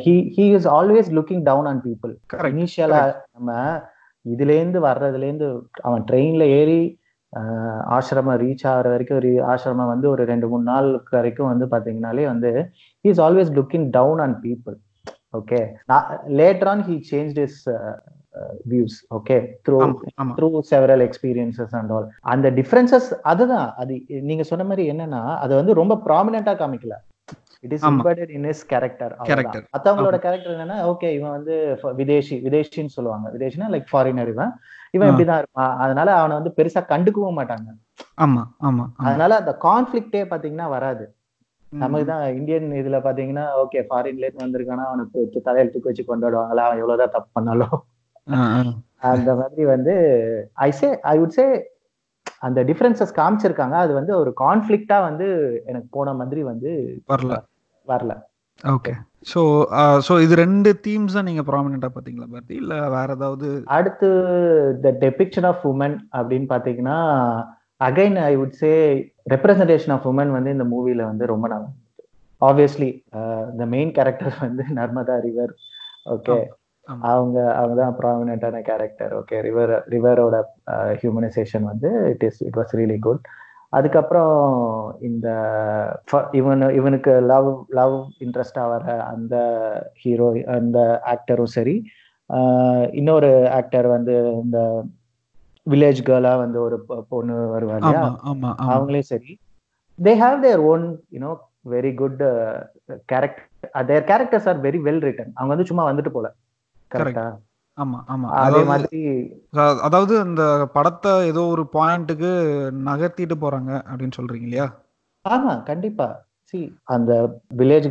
he 0.00 0.14
he 0.34 0.44
is 0.54 0.68
always 0.74 1.10
looking 1.16 1.44
down 1.44 1.68
on 1.68 1.82
people 1.84 2.12
இனிஷியலா 2.52 3.02
நம்ம 3.28 3.50
இதுல 4.24 4.50
இருந்து 4.56 4.80
வர்றதுல 4.82 5.26
இருந்து 5.26 5.48
அவன் 5.82 6.02
ட்ரெயின்ல 6.08 6.46
ஏறி 6.56 6.80
ஆஹ், 7.32 7.80
ஆசிரமம் 7.96 8.38
ரீச் 8.40 8.64
ஆகுற 8.68 8.86
வரைக்கும் 8.92 9.20
re- 9.20 9.42
ஆசிரமம் 9.50 9.90
வந்து 9.92 10.06
ஒரு 10.10 10.22
ரெண்டு 10.30 10.46
மூணு 10.48 10.64
நாள் 10.70 10.88
வரைக்கும் 11.12 11.50
வந்து 11.50 11.66
பாத்தீங்கன்னாலே 11.72 12.24
வந்து 12.26 12.50
he 13.04 13.10
is 13.10 13.20
always 13.20 13.52
looking 13.58 13.88
down 13.92 14.20
on 14.20 14.34
people 14.42 14.76
okay 15.34 15.60
later 16.38 16.70
on 16.70 16.82
he 16.88 16.96
change 17.10 17.38
his 17.44 17.58
views 18.66 18.96
okay 19.14 19.36
through 19.64 19.78
through 20.34 20.48
several 20.68 21.04
experiences 21.06 21.72
and 21.78 21.92
all 21.92 22.08
அந்த 22.32 22.50
டிஃபரன்சஸ் 22.58 23.08
அதுதான். 23.24 23.68
அது 23.76 23.92
நீங்க 24.28 24.44
சொன்ன 24.50 24.64
மாதிரி 24.64 24.84
என்னன்னா 24.92 25.22
அது 25.38 25.52
வந்து 25.56 25.72
ரொம்ப 25.74 25.94
ப்ராமினெண்டா 26.06 26.54
காமிக்கல. 26.56 26.96
It 27.64 27.74
is 27.76 27.86
imparted 27.90 28.32
in 28.36 28.48
his 28.52 28.62
character 28.72 29.12
மத்தவங்களோட 29.74 30.16
கேரக்டர் 30.24 30.54
என்னன்னா 30.56 30.78
ஓகே 30.92 31.08
இவன் 31.18 31.34
வந்து 31.36 31.54
விதேஷி 32.00 32.36
விதேஷின்னு 32.46 32.94
சொல்லுவாங்க. 32.96 33.26
விதேஷினா 33.36 33.68
லைக் 33.74 33.88
ஃபாரினர் 33.92 34.30
இவன். 34.34 34.52
இவன் 34.96 35.08
இப்படிதான் 35.10 35.40
இருப்பான். 35.42 35.72
அதனால 35.84 36.08
அவனை 36.20 36.34
வந்து 36.38 36.52
பெருசா 36.58 36.82
கண்டுக்கவும் 36.92 37.38
மாட்டாங்க. 37.40 37.68
ஆமா 38.24 38.42
ஆமா 38.68 38.84
அதனால 39.06 39.36
அந்த 39.40 39.52
கான்ஃபிளிக்டே 39.66 40.22
பாத்தீங்கன்னா 40.32 40.68
வராது. 40.76 41.04
நமக்கு 41.82 42.06
தான் 42.06 42.22
இந்தியன் 42.38 42.70
இதுல 42.78 42.98
பாத்தீங்கன்னா 43.04 43.44
ஓகே 43.62 43.80
ஃபாரின்ல 43.88 44.26
இருந்து 44.26 44.44
வந்திருக்கானா 44.44 44.86
அவனை 44.90 45.04
தூக்கி 45.12 45.40
தலையில 45.48 45.72
தூக்கி 45.74 45.90
வச்சு 45.90 46.04
கொண்டாடுவாங்களா 46.08 46.64
அவன் 46.68 46.80
எவ்வளவுதான் 46.82 47.14
தப்பு 47.16 47.30
பண்ணாலும். 47.38 47.76
அந்த 49.10 49.30
மாதிரி 49.40 49.62
வந்து 49.74 49.94
ஐ 50.66 50.70
சே 50.80 50.88
ஐ 51.12 51.14
வுட் 51.20 51.36
சே 51.38 51.46
அந்த 52.46 52.60
டிஃபரன்சஸ் 52.70 53.14
காமிச்சிருக்காங்க. 53.20 53.76
அது 53.84 53.92
வந்து 53.98 54.12
ஒரு 54.22 54.30
கான்ஃபிளிக்டா 54.42 54.98
வந்து 55.08 55.28
எனக்கு 55.70 55.88
போன 55.96 56.14
மாதிரி 56.20 56.42
வந்து 56.50 56.70
வரல. 57.12 57.36
வரல. 57.92 58.12
ஓகே 58.74 58.92
ஸோ 59.30 59.40
ஸோ 60.06 60.12
இது 60.24 60.34
ரெண்டு 60.42 60.70
தீம்ஸ் 60.86 61.16
தான் 61.16 61.28
நீங்க 61.28 61.42
ப்ராமினெண்டா 61.48 61.90
பாத்தீங்களா 61.94 62.28
பாரதி? 62.34 62.54
இல்ல 62.62 62.74
வேற 62.94 63.08
ஏதாவது? 63.18 63.48
அடுத்து 63.76 64.08
த 64.84 64.92
டெபிக்ஷன் 65.04 65.48
ஆஃப் 65.50 65.64
உமன் 65.70 65.96
அப்படின்னு 66.18 66.48
பாத்தீங்கன்னா 66.52 66.98
again 67.80 68.16
I 68.26 68.32
would 68.40 68.56
say 68.62 68.72
representation 69.34 69.94
of 69.96 70.08
women 70.10 70.32
வந்து 70.36 70.54
இந்த 70.56 70.66
மூவில 70.72 71.04
வந்து 71.10 71.26
ரொம்ப 71.32 71.48
நல்லா 71.52 71.70
ஆப்வியஸ்லி 72.42 72.90
த 73.58 73.66
மெயின் 73.74 73.92
கேரக்டர் 73.96 74.34
வந்து 74.44 74.64
நர்மதா 74.78 75.16
ரிவர். 75.26 75.52
ஓகே. 76.06 76.36
அவங்க 77.08 77.38
அவங்க 77.58 77.74
தான் 77.80 77.96
ப்ராமினென்டான 77.98 78.60
கேரக்டர் 78.68 79.12
ஓகே 79.18 79.36
ரிவர் 79.46 79.72
ரிவரோட 79.94 80.36
ஹியூமனைசேஷன் 81.00 81.64
வந்து 81.70 81.90
it 82.12 82.24
is 82.28 82.40
it 82.46 82.58
was 82.60 82.72
really 82.78 82.98
good 83.06 83.24
அதுக்கப்புறம் 83.72 84.32
இந்த 85.00 85.28
இவனு 86.38 86.66
இவனுக்கு 86.74 87.12
லவ் 87.26 87.50
லவ் 87.72 87.96
இன்ட்ரெஸ்ட் 88.20 88.58
வர 88.72 88.84
அந்த 89.10 89.34
ஹீரோ 90.02 90.28
அந்த 90.54 90.78
ஆக்டரும் 91.12 91.54
சரி. 91.54 91.74
இன்னொரு 92.92 93.30
ஆக்டர் 93.58 93.86
வந்து 93.88 94.14
இந்த 94.42 94.58
வில்லேஜ் 95.66 96.00
கேர்லா 96.06 96.32
வந்து 96.38 96.58
ஒரு 96.60 96.76
பொண்ணு 97.10 97.34
வருவா 97.52 97.76
இல்லையா? 97.78 98.02
ஆமா 98.02 98.10
ஆமா 98.30 98.50
ஆமா. 98.54 98.72
அவங்களே 98.72 99.02
சரி. 99.10 99.32
They 99.98 100.12
have 100.20 100.36
their 100.42 100.62
own 100.68 100.84
you know 101.14 101.32
very 101.70 101.92
good 101.96 102.20
character 103.08 103.48
their 103.88 104.06
characters 104.10 104.48
are 104.48 104.60
very 104.62 104.80
well 104.86 105.02
written 105.02 105.32
அவங்க 105.36 105.52
வந்து 105.54 105.68
சும்மா 105.70 105.84
வந்துட்டு 105.88 106.12
போல. 106.12 106.28
கரெக்டா 106.90 107.24
ஆமா 107.78 107.98
ஆமா. 108.12 108.28
அதே 108.40 108.60
மாதிரி 108.70 109.00
அதாவது 109.84 110.14
இந்த 110.26 110.42
படத்தை 110.74 111.12
ஏதோ 111.30 111.42
ஒரு 111.54 111.64
பாயிண்ட்டுக்கு 111.74 112.30
நகர்த்திட்டு 112.88 113.36
போறாங்க 113.44 113.70
அப்படின்னு 113.86 114.18
சொல்றீங்க 114.18 114.46
இல்லையா? 114.48 114.66
ஆமா 115.24 115.52
கண்டிப்பா. 115.68 116.08
சி 116.54 116.58
அந்த 116.94 117.12
வில்லேஜ் 117.58 117.88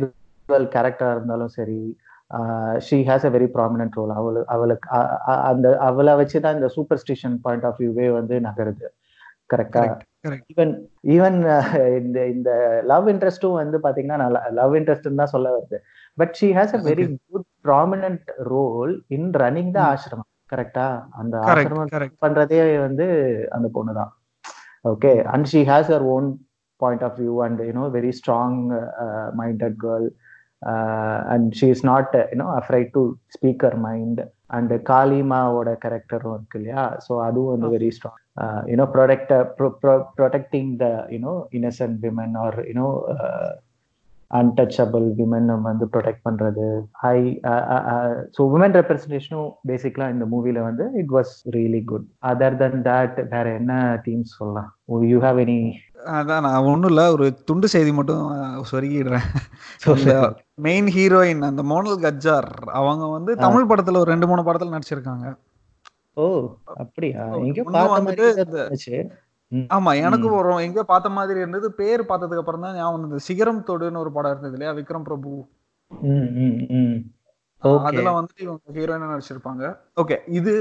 கேர்ள் 0.48 0.68
கேரக்டரா 0.74 1.10
இருந்தாலும் 1.16 1.52
சரி 1.58 1.80
she 2.86 2.96
has 3.08 3.26
a 3.28 3.32
very 3.34 3.48
prominent 3.54 3.96
role 3.98 4.12
அவளு 4.16 4.40
அவளுக்கு 4.54 4.88
அந்த 5.50 5.68
அவளை 5.88 6.12
வச்சுதான் 6.20 6.56
இந்த 6.58 6.68
சூப்பர்ஸ்டிஷன் 6.76 7.36
பாயிண்ட் 7.44 7.66
ஆஃப் 7.68 7.80
வியூவே 7.80 8.08
வந்து 8.18 8.34
நகருது. 8.46 8.88
கரெக்டா 9.52 9.82
ஈவன் 10.52 10.72
ஈவன் 11.14 11.38
இந்த 12.00 12.18
இந்த 12.34 12.50
லவ் 12.90 13.06
இன்ட்ரெஸ்ட்டும் 13.12 13.58
வந்து 13.60 13.78
பாத்தீங்கன்னா 13.84 14.18
நான் 14.22 14.56
லவ் 14.60 14.74
இன்ட்ரெஸ்ட் 14.80 15.20
தான் 15.20 15.34
சொல்ல 15.34 15.48
வருது. 15.54 15.78
But 16.20 16.34
she 16.40 16.48
has 16.58 16.74
a 16.78 16.82
very 16.90 17.06
good 17.30 17.48
prominent 17.66 18.30
role 18.52 18.94
in 19.16 19.28
running 19.42 19.72
the. 19.76 19.80
ஆசிரமம் 19.92 20.28
கரெக்டா 20.52 20.86
அந்த 21.20 21.34
ஆசிரமம் 21.50 21.92
பண்றதே 22.24 22.60
வந்து 22.86 23.06
அந்த 23.56 23.66
பொண்ணு 23.76 23.92
தான். 24.00 24.12
Okay 24.92 25.12
and 25.34 25.48
she 25.52 25.60
has 25.70 25.90
her 25.94 26.06
own 26.16 26.28
point 26.80 27.04
of 27.08 27.16
view 27.22 27.34
and 27.46 27.60
you know 27.68 27.86
very 27.96 28.12
strong 28.18 28.58
minded 29.40 29.76
girl 29.84 30.06
and 31.34 31.48
she 31.58 31.68
is 31.74 31.84
not 31.90 32.14
you know 32.32 32.48
afraid 32.60 32.90
to 32.96 33.02
speak her 33.36 33.76
mind 33.86 34.20
and 34.56 34.72
காளிமாவோட 34.90 35.70
கேரக்டரும் 35.82 36.34
இருக்கு 36.36 36.58
இல்லையா? 36.60 36.84
ஸோ 37.06 37.12
அதுவும் 37.26 37.52
வந்து 37.54 37.68
very 37.76 37.90
strong 37.96 38.18
you know 38.72 38.86
protect 38.96 39.32
protecting 40.20 40.72
the 40.82 40.86
you know 41.14 41.34
innocent 41.58 41.98
women 42.06 42.36
or 42.44 42.58
you know 42.70 42.88
untouchable 44.30 45.06
women 45.18 45.48
நம்ம 45.50 45.64
வந்து 45.70 45.86
protect 45.94 46.24
பண்றது. 46.26 46.66
High 47.04 47.18
so 48.34 48.40
woman 48.54 48.76
ரெப்ரஸன்டேஷனும் 48.78 49.50
பேசிக்கலா 49.68 50.06
இந்த 50.14 50.26
மூவில 50.34 50.58
வந்து 50.68 50.84
it 51.00 51.12
was 51.16 51.32
really 51.56 51.82
good 51.90 52.06
other 52.30 52.58
than 52.62 52.82
that 52.88 53.18
வேற 53.34 53.46
என்ன 53.60 53.74
டீம்ஸ் 54.06 54.36
சொல்லலாம்? 54.38 54.70
யூ 55.12 55.20
ஹாவ் 55.26 55.40
எனி 55.44 55.58
அதான் 56.16 56.44
நான் 56.46 56.66
ஒண்ணும் 56.72 56.90
இல்ல 56.92 57.02
ஒரு 57.14 57.26
துண்டு 57.48 57.68
செய்தி 57.72 57.90
மட்டும் 57.96 58.22
சொருகிடுறேன். 58.70 59.26
மெயின் 60.66 60.88
ஹீரோயின் 60.96 61.42
அந்த 61.48 61.62
மோனல் 61.72 62.02
கஜ்ஜார் 62.04 62.50
அவங்க 62.80 63.04
வந்து 63.16 63.34
தமிழ் 63.46 63.68
படத்துல 63.72 64.02
ஒரு 64.02 64.12
ரெண்டு 64.14 64.28
மூணு 64.30 64.44
படத்துல 64.48 64.74
நடிச்சிருக்காங்க. 64.76 65.26
ஓ 66.22 66.24
அப்படியா? 66.82 67.24
எங்கேயோ 67.42 67.66
பார்த்த 67.74 68.00
மாதிரி 68.06 69.02
ஆமா 69.54 70.00
எனக்கு 70.00 70.28
ம். 70.28 70.32
ஒரு 70.32 70.62
எங்க 70.62 70.84
பார்த்த 70.84 71.08
மாதிரி 71.08 71.38
இருந்தது. 71.38 71.72
பேர் 71.72 72.02
பார்த்ததுக்கு 72.02 72.38
அப்புறம் 72.38 72.60
தான் 72.60 72.74
ஞாபகம் 72.74 73.00
வந்தது. 73.00 73.20
சிகரம் 73.20 73.64
தொடுன்னு 73.66 73.96
ஒரு 73.96 74.12
படம் 74.12 74.30
இருந்தது 74.30 74.56
இல்லையா? 74.56 74.72
விக்ரம் 74.72 75.02
பிரபு. 75.02 75.30
அதுல 77.82 78.10
வந்துட்டு 78.10 78.40
இவங்க 78.40 78.60
ஹீரோயினா 78.74 79.08
நடிச்சிருப்பாங்க. 79.08 79.64
ஓகே 79.96 80.16
இது 80.26 80.52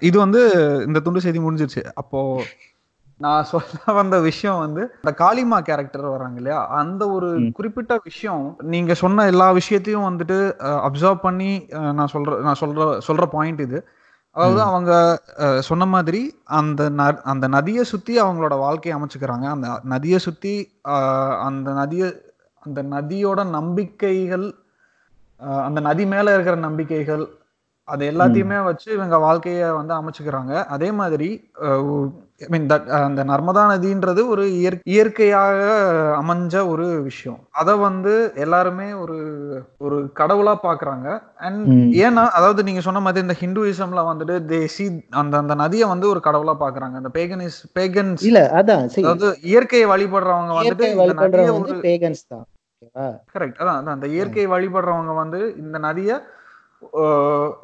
இது- 0.00 0.16
வந்து 0.16 0.40
இந்த 0.86 1.00
துண்டு 1.00 1.20
செய்தி 1.20 1.38
முடிஞ்சிருச்சு. 1.38 1.82
அப்போ 1.94 2.42
நான் 3.18 3.44
சொல்ல 3.44 3.66
வந்த 3.92 4.20
விஷயம் 4.20 4.58
வந்து 4.58 4.94
இந்த 5.02 5.12
காளிமா 5.18 5.62
கேரக்டர் 5.62 6.06
வராங்க 6.06 6.36
இல்லையா? 6.36 6.66
அந்த 6.66 7.10
ஒரு. 7.10 7.50
குறிப்பிட்ட 7.54 8.00
விஷயம் 8.04 8.56
நீங்க 8.62 8.94
சொன்ன 8.94 9.26
எல்லா 9.26 9.52
விஷயத்தையும் 9.52 10.06
வந்துட்டு 10.08 10.38
அப்சர்வ் 10.60 11.14
பண்ணி 11.14 11.66
நான் 11.70 12.08
சொல்ற 12.12 12.40
நான் 12.40 12.60
சொல்ற 12.60 12.98
சொல்ற 13.08 13.26
பாயிண்ட் 13.26 13.60
இது. 13.60 13.78
அதாவது. 14.36 14.60
அவங்க 14.68 14.92
சொன்ன 15.60 15.86
மாதிரி 15.86 16.20
அந்த 16.58 16.82
அந்த 17.32 17.46
நதியை 17.48 17.84
சுத்தி 17.84 18.14
அவங்களோட 18.22 18.54
வாழ்க்கையை 18.58 18.94
அமைச்சுக்கிறாங்க. 18.98 19.46
அந்த 19.54 19.68
நதியை 19.84 20.18
சுத்தி 20.18 20.54
அந்த 21.46 21.68
நதியை 21.72 22.08
அந்த 22.62 22.80
நதியோட 22.94 23.40
நம்பிக்கைகள் 23.50 24.46
அந்த 25.66 25.78
நதி 25.80 26.04
மேல 26.06 26.34
இருக்கிற 26.34 26.56
நம்பிக்கைகள் 26.66 27.24
அது 27.88 28.02
எல்லாத்தையுமே 28.10 28.58
வச்சு 28.64 28.88
இவங்க 28.92 29.16
வாழ்க்கைய 29.18 29.62
வந்து 29.78 29.94
அமைச்சுக்கிறாங்க. 30.00 30.52
அதே 30.66 30.90
மாதிரி 30.92 31.28
ஐ 32.42 32.48
மீன் 32.50 32.66
அந்த 32.98 33.22
நர்மதா 33.24 33.62
நதின்றது 33.70 34.22
ஒரு 34.26 34.44
இயற் 34.58 34.78
இயற்கையாக 34.92 35.58
அமைஞ்ச 36.20 36.54
ஒரு 36.68 36.86
விஷயம். 37.02 37.40
அதை 37.60 37.74
வந்து 37.78 38.12
எல்லாருமே 38.36 38.88
ஒரு 39.02 39.16
ஒரு 39.78 39.98
கடவுளா 40.20 40.54
பாக்குறாங்க. 40.64 41.06
அண்ட். 41.46 41.66
ஏன்னா 42.04 42.24
அதாவது 42.38 42.62
நீங்க 42.62 42.80
சொன்ன 42.80 43.02
மாதிரி 43.06 43.24
இந்த 43.26 43.36
ஹிந்துயிசம்ல 43.42 44.02
வந்துட்டு 44.10 44.36
தேசி 44.54 44.86
அந்த 45.20 45.36
அந்த 45.38 45.56
நதியை 45.62 45.88
வந்து 45.88 46.08
ஒரு 46.08 46.22
கடவுளா 46.24 46.54
பாக்குறாங்க. 46.64 46.96
அந்த 47.02 47.12
பேகனிஸ் 47.18 47.60
பேகன்ஸ் 47.78 48.24
இல்ல 48.24 48.42
அதான் 48.60 48.84
அதாவது 48.98 49.28
இயற்கையை 49.52 49.88
வழிபடுறவங்க 49.92 50.52
வந்துட்டு 50.58 50.88
பேகன்ஸ் 51.88 52.24
தான். 52.28 52.46
கரெக்ட் 53.34 53.60
அதான் 53.60 53.76
அதான். 53.78 53.96
அந்த 53.96 54.08
இயற்கையை 54.16 54.48
வழிபடுறவங்க 54.52 55.14
வந்து 55.14 55.40
இந்த 55.64 55.76
நதியை 55.88 56.16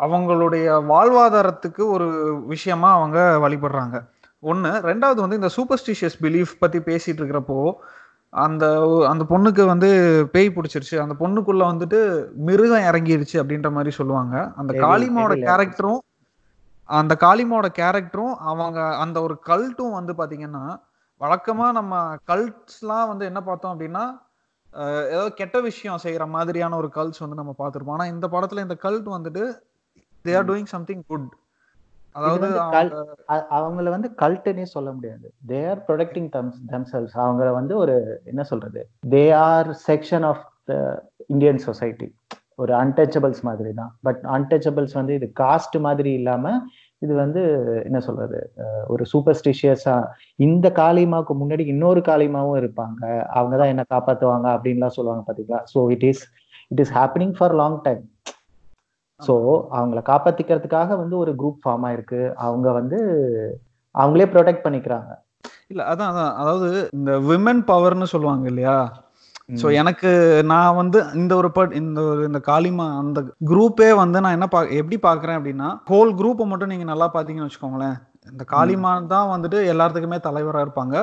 அவங்களுடைய 0.04 0.66
வாழ்வாதாரத்துக்கு 0.90 1.82
ஒரு 1.94 2.06
விஷயமா 2.46 2.88
அவங்க 2.92 3.18
வழிபடுறாங்க. 3.44 3.96
ஒன்று 4.42 4.70
ரெண்டாவது 4.88 5.20
வந்து 5.24 5.38
இந்த 5.40 5.50
சூப்பர்ஸ்டிஷியஸ் 5.56 6.18
பிலீஃப் 6.24 6.52
பத்தி 6.58 6.78
பேசிட்டு 6.78 7.20
இருக்கிறப்போ 7.20 7.60
அந்த 8.44 8.64
அந்த 9.08 9.22
பொண்ணுக்கு 9.28 9.62
வந்து 9.64 9.88
பேய் 10.32 10.54
பிடிச்சிருச்சு. 10.56 10.96
அந்த 11.04 11.14
பொண்ணுக்குள்ள 11.20 11.62
வந்துட்டு 11.70 11.98
மிருகம் 12.48 12.86
இறங்கிருச்சு 12.90 13.36
அப்படின்ற 13.42 13.70
மாதிரி 13.72 13.90
சொல்லுவாங்க. 13.90 14.34
அந்த 14.56 14.72
காளிமாவோட 14.86 15.36
கேரக்டரும் 15.48 16.00
அந்த 16.88 17.16
காளிமாவோட 17.20 17.68
கேரக்டரும் 17.80 18.34
அவங்க 18.52 18.80
அந்த 18.96 19.18
ஒரு 19.22 19.34
கல்ட்டும் 19.46 19.96
வந்து 19.98 20.12
பாத்தீங்கன்னா 20.12 20.64
வழக்கமா 21.20 21.66
நம்ம 21.72 21.94
கல்ட்ஸ்லாம் 22.26 23.10
வந்து 23.12 23.24
என்ன 23.24 23.40
பார்த்தோம் 23.42 23.72
அப்படின்னா 23.74 24.04
ஏதோ 25.14 25.24
கெட்ட 25.40 25.60
விஷயம் 25.60 26.00
செய்யற 26.02 26.24
மாதிரியான 26.28 26.76
ஒரு 26.76 26.88
கல்ட்ஸ் 26.94 27.22
வந்து 27.24 27.40
நம்ம 27.40 27.54
பார்த்திருப்போம். 27.58 27.96
ஆனா 27.98 28.06
இந்த 28.06 28.26
படத்துல 28.28 28.64
இந்த 28.66 28.76
கல்ட் 28.82 29.08
வந்துட்டு 29.16 29.44
they 30.24 30.36
are 30.36 30.48
doing 30.50 30.70
something 30.74 31.04
good 31.06 31.28
அதாவது 32.18 32.48
அவங்கள 33.58 33.88
வந்து 33.96 34.08
கல்ட்டுன்னே 34.22 34.66
சொல்ல 34.76 34.88
முடியாது. 34.96 35.26
தே 35.50 35.60
ஆர் 35.72 35.82
ப்ரொடெக்டிங் 35.88 36.28
தம்செல்ஸ் 36.72 37.14
அவங்கள 37.24 37.48
வந்து 37.60 37.76
ஒரு 37.84 37.96
என்ன 38.32 38.44
சொல்றது? 38.52 38.82
They 39.14 39.24
are 39.46 39.70
section 39.88 40.26
of 40.30 40.44
the 40.70 40.74
Indian 41.34 41.62
society 41.68 42.08
ஒரு 42.62 42.72
அன்டச்சபிள்ஸ் 42.82 43.42
மாதிரி 43.48 43.72
தான். 43.80 43.90
பட் 44.06 44.22
அன்டச்சபிள்ஸ் 44.36 44.94
வந்து 45.00 45.12
இது 45.18 45.26
காஸ்ட் 45.40 45.76
மாதிரி 45.86 46.12
இல்லாம 46.20 46.54
இது 47.04 47.12
வந்து 47.22 47.42
என்ன 47.88 47.98
சொல்றது? 48.06 48.38
ஒரு 48.92 49.04
சூப்பர்ஸ்டிஷியஸா 49.12 49.96
இந்த 50.46 50.66
காளிமாவுக்கு 50.80 51.34
முன்னாடி 51.42 51.64
இன்னொரு 51.74 52.00
காளிமாவும் 52.08 52.58
இருப்பாங்க. 52.60 53.02
அவங்க 53.36 53.54
தான் 53.60 53.72
என்ன 53.74 53.84
காப்பாத்துவாங்க 53.94 54.46
அப்படின்லாம் 54.54 54.96
சொல்லுவாங்க 54.96 55.24
பாத்தீங்களா? 55.28 55.60
So 55.72 55.78
it 55.96 56.06
is 56.10 56.22
it 56.72 56.82
is 56.84 56.92
happening 56.98 57.34
for 57.38 57.54
long 57.62 57.78
time 57.86 58.02
so 59.20 59.34
அவங்கள 59.76 60.00
காப்பாத்திக்கிறதுக்காக 60.10 60.96
வந்து 61.02 61.16
ஒரு 61.22 61.32
குரூப் 61.40 61.62
ஃபார்ம் 61.62 61.84
ஆயிருக்கு. 61.88 62.20
அவங்க 62.46 62.68
வந்து 62.78 62.98
அவங்களே 63.94 64.26
ப்ரொடெக்ட் 64.34 64.64
பண்ணிக்கிறாங்க. 64.66 65.10
இல்ல 65.72 65.82
அதான் 65.90 66.10
அதான். 66.12 66.34
அதாவது 66.40 66.68
இந்த 66.98 67.12
விமன் 67.28 67.62
பவர்னு 67.70 68.12
சொல்லுவாங்க 68.14 68.46
இல்லையா? 68.52 68.78
சோ 69.60 69.66
எனக்கு 69.80 70.10
நான் 70.52 70.78
வந்து 70.78 70.98
இந்த 71.20 71.32
ஒரு 71.40 71.48
பட் 71.58 71.72
இந்த 71.80 72.00
ஒரு 72.10 72.22
இந்த 72.30 72.40
காளிமா 72.48 72.86
அந்த 73.02 73.20
குரூப்பே 73.50 73.90
வந்து 74.00 74.18
நான் 74.24 74.36
என்ன 74.38 74.46
பா 74.54 74.60
எப்படி 74.80 74.96
பாக்குறேன் 75.06 75.38
அப்படின்னா 75.38 75.68
ஹோல் 75.90 76.10
குரூப்பை 76.20 76.46
மட்டும் 76.50 76.72
நீங்க 76.72 76.86
நல்லா 76.90 77.06
பாத்தீங்கன்னு 77.14 77.48
வச்சுக்கோங்களேன். 77.48 77.96
இந்த 78.32 78.44
காளிமான் 78.54 79.10
தான் 79.14 79.30
வந்துட்டு 79.34 79.58
எல்லாத்துக்குமே 79.72 80.18
தலைவரா 80.26 80.64
இருப்பாங்க. 80.66 80.96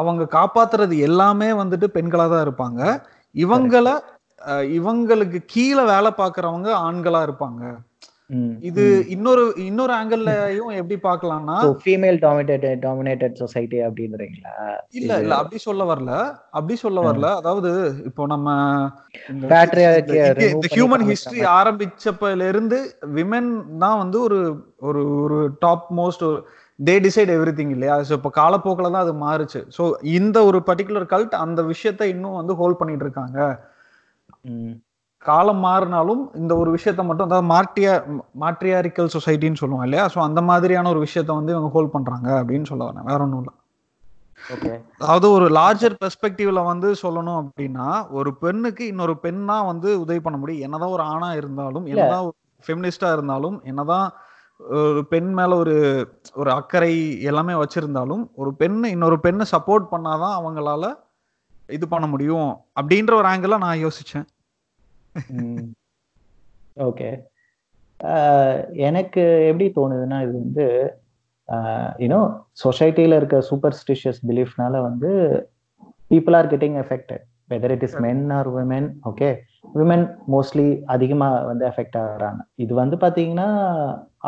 அவங்க 0.00 0.24
காப்பாத்துறது 0.38 0.94
எல்லாமே 1.08 1.50
வந்துட்டு 1.62 1.88
பெண்களா 1.96 2.26
தான் 2.32 2.44
இருப்பாங்க. 2.46 2.80
இவங்கள 3.34 3.88
இவங்களுக்கு 4.76 5.40
கீழே 5.54 5.84
வேலை 5.94 6.12
பார்க்கறவங்க 6.20 6.70
ஆண்களா 6.86 7.20
இருப்பாங்க. 7.26 7.62
இது. 8.68 8.84
இன்னொரு 9.14 9.42
இன்னொரு 9.66 9.92
ஆங்கிள்லயும் 9.96 10.70
எப்படி 10.78 10.96
பார்க்கலாம்னா 11.06 11.56
ஃபீமேல் 11.82 12.18
டாமினேட்டட் 12.22 12.80
டாமினேட்டட் 12.84 13.34
சொசைட்டி 13.42 13.78
அப்படின்றீங்களா? 13.86 14.54
இல்ல 14.98 15.18
இல்ல 15.22 15.34
அப்படி 15.40 15.58
சொல்ல 15.66 15.84
வரல. 15.90 16.12
அப்படி 16.58 16.76
சொல்ல 16.84 17.00
வரல. 17.06 17.28
அதாவது 17.40 17.70
இப்போ 18.10 18.26
நம்ம 18.26 18.48
இந்த 19.32 19.52
ஹியூமன் 20.74 21.06
ஹிஸ்டரி. 21.10 21.42
ஆரம்பிச்சப்பல 21.58 22.48
இருந்து 22.52 22.78
விமென் 23.18 23.52
தான் 23.84 24.00
வந்து 24.02 24.20
ஒரு 24.26 24.40
ஒரு 24.88 25.02
ஒரு 25.24 25.40
top 25.66 25.86
most 26.00 26.24
they 26.78 26.96
decide 27.04 27.34
everything 27.58 27.74
இல்லையா? 27.76 27.96
ஸோ 28.08 28.12
இப்போ 28.18 28.32
காலப்போக்கில் 28.40 28.92
தான் 28.92 29.04
அது 29.06 29.14
மாறுச்சு. 29.26 29.62
ஸோ 29.76 29.82
இந்த 30.18 30.36
ஒரு 30.50 30.60
பர்டிகுலர் 30.70 31.06
கல்ட் 31.14 31.36
அந்த 31.44 31.62
விஷயத்த 31.72 32.08
இன்னும் 32.14 32.40
வந்து 32.40 32.54
ஹோல்ட் 32.62 32.80
பண்ணிட்டு 32.80 33.06
இருக்காங்க. 33.08 33.38
காலம் 35.22 35.62
மாறினாலும் 35.64 36.22
இந்த 36.34 36.52
ஒரு 36.62 36.70
விஷயத்த 36.76 37.02
மட்டும் 37.08 37.26
அதாவது 37.26 37.46
மார்டியா 37.52 37.92
மாட்ரியாரிக்கல் 38.42 39.12
சொசைட்டின்னு 39.14 39.60
சொல்லுவோம் 39.60 39.84
இல்லையா? 39.86 40.04
ஸோ 40.14 40.18
அந்த 40.20 40.40
மாதிரியான 40.42 40.88
ஒரு 40.88 41.00
விஷயத்த 41.04 41.30
வந்து 41.38 41.54
இவங்க 41.54 41.70
ஹோல்ட் 41.76 41.94
பண்றாங்க 41.94 42.28
அப்படின்னு 42.40 42.70
சொல்ல 42.70 42.82
வரேன். 42.88 43.06
வேற 43.10 43.20
ஒன்றும் 43.26 43.42
இல்லை. 43.42 43.54
அதாவது 45.00 45.26
ஒரு 45.30 45.46
லார்ஜர் 45.50 45.94
பெர்ஸ்பெக்டிவ்ல 46.02 46.62
வந்து 46.64 46.88
சொல்லணும் 47.02 47.40
அப்படின்னா 47.42 47.86
ஒரு 48.10 48.30
பெண்ணுக்கு 48.42 48.84
இன்னொரு 48.86 49.14
பெண்ணா 49.24 49.56
வந்து 49.66 49.88
உதவி 50.00 50.20
பண்ண 50.20 50.38
முடியும். 50.38 50.64
என்னதான் 50.66 50.94
ஒரு 50.96 51.04
ஆணா 51.04 51.30
இருந்தாலும். 51.40 51.86
என்னதான் 51.92 52.26
ஃபெமினிஸ்டா 52.66 53.08
இருந்தாலும் 53.12 53.56
என்னதான் 53.64 54.06
ஒரு 54.80 55.00
பெண் 55.12 55.30
மேல 55.32 55.56
ஒரு 55.56 55.76
ஒரு 56.34 56.50
அக்கறை 56.50 56.92
எல்லாமே 57.30 57.54
வச்சிருந்தாலும் 57.54 58.22
ஒரு 58.34 58.50
பெண்ணு 58.60 58.92
இன்னொரு 58.96 59.16
பெண்ணை 59.20 59.46
சப்போர்ட் 59.52 59.90
பண்ணாதான் 59.90 60.36
அவங்களால 60.40 60.84
இது 61.68 61.84
பண்ண 61.88 62.06
முடியும் 62.06 62.50
அப்படின்ற 62.80 63.12
ஒரு 63.14 63.28
ஆங்கிள் 63.28 63.62
நான் 63.66 63.82
யோசிச்சேன். 63.84 64.26
ஓகே 66.88 67.10
எனக்கு 68.88 69.22
எப்படி 69.50 69.66
தோணுதுன்னா 69.76 70.18
இது 70.24 70.32
வந்து 70.40 70.66
யூனோ 72.04 72.20
சொசைட்டியில் 72.62 73.18
இருக்க 73.18 73.38
சூப்பர்ஸ்டிஷியஸ் 73.50 74.20
பிலீஃப்னால 74.28 74.80
வந்து 74.82 75.10
people 76.10 76.36
are 76.38 76.50
getting 76.52 76.76
affected 76.82 77.22
whether 77.52 77.72
it 77.74 77.84
is 77.86 77.96
men 78.04 78.24
or 78.30 78.48
women 78.48 78.88
okay 79.04 79.30
women 79.74 80.06
mostly 80.34 80.66
அதிகமாக 80.86 81.44
வந்து 81.44 81.64
எஃபெக்ட் 81.70 81.98
ஆகுறாங்க. 82.02 82.40
இது 82.56 82.72
வந்து 82.74 82.96
பார்த்தீங்கன்னா 82.96 83.48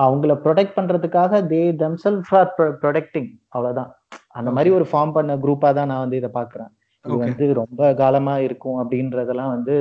அவங்கள 0.05 0.33
ப்ரொடெக்ட் 0.45 0.77
பண்ணுறதுக்காக 0.79 1.43
தே 1.53 1.63
தம்செல்ஃப் 1.83 2.33
ஆர் 2.41 2.51
ப்ரொடெக்டிங் 2.83 3.31
அவ்வளோதான் 3.55 3.91
அந்த 4.39 4.51
மாதிரி 4.51 4.71
ஒரு 4.71 4.87
ஃபார்ம் 4.91 5.13
பண்ண 5.13 5.35
குரூப்பாக 5.45 5.75
தான் 5.75 5.91
நான் 5.93 6.05
வந்து 6.05 6.21
இதை 6.23 6.31
பார்க்குறேன் 6.39 6.71
இது. 7.09 7.19
வந்து 7.19 7.55
ரொம்ப 7.55 7.95
காலமா 7.95 8.39
இருக்கும் 8.39 8.79
அப்படின்றதெல்லாம் 8.81 9.49
வந்து 9.49 9.75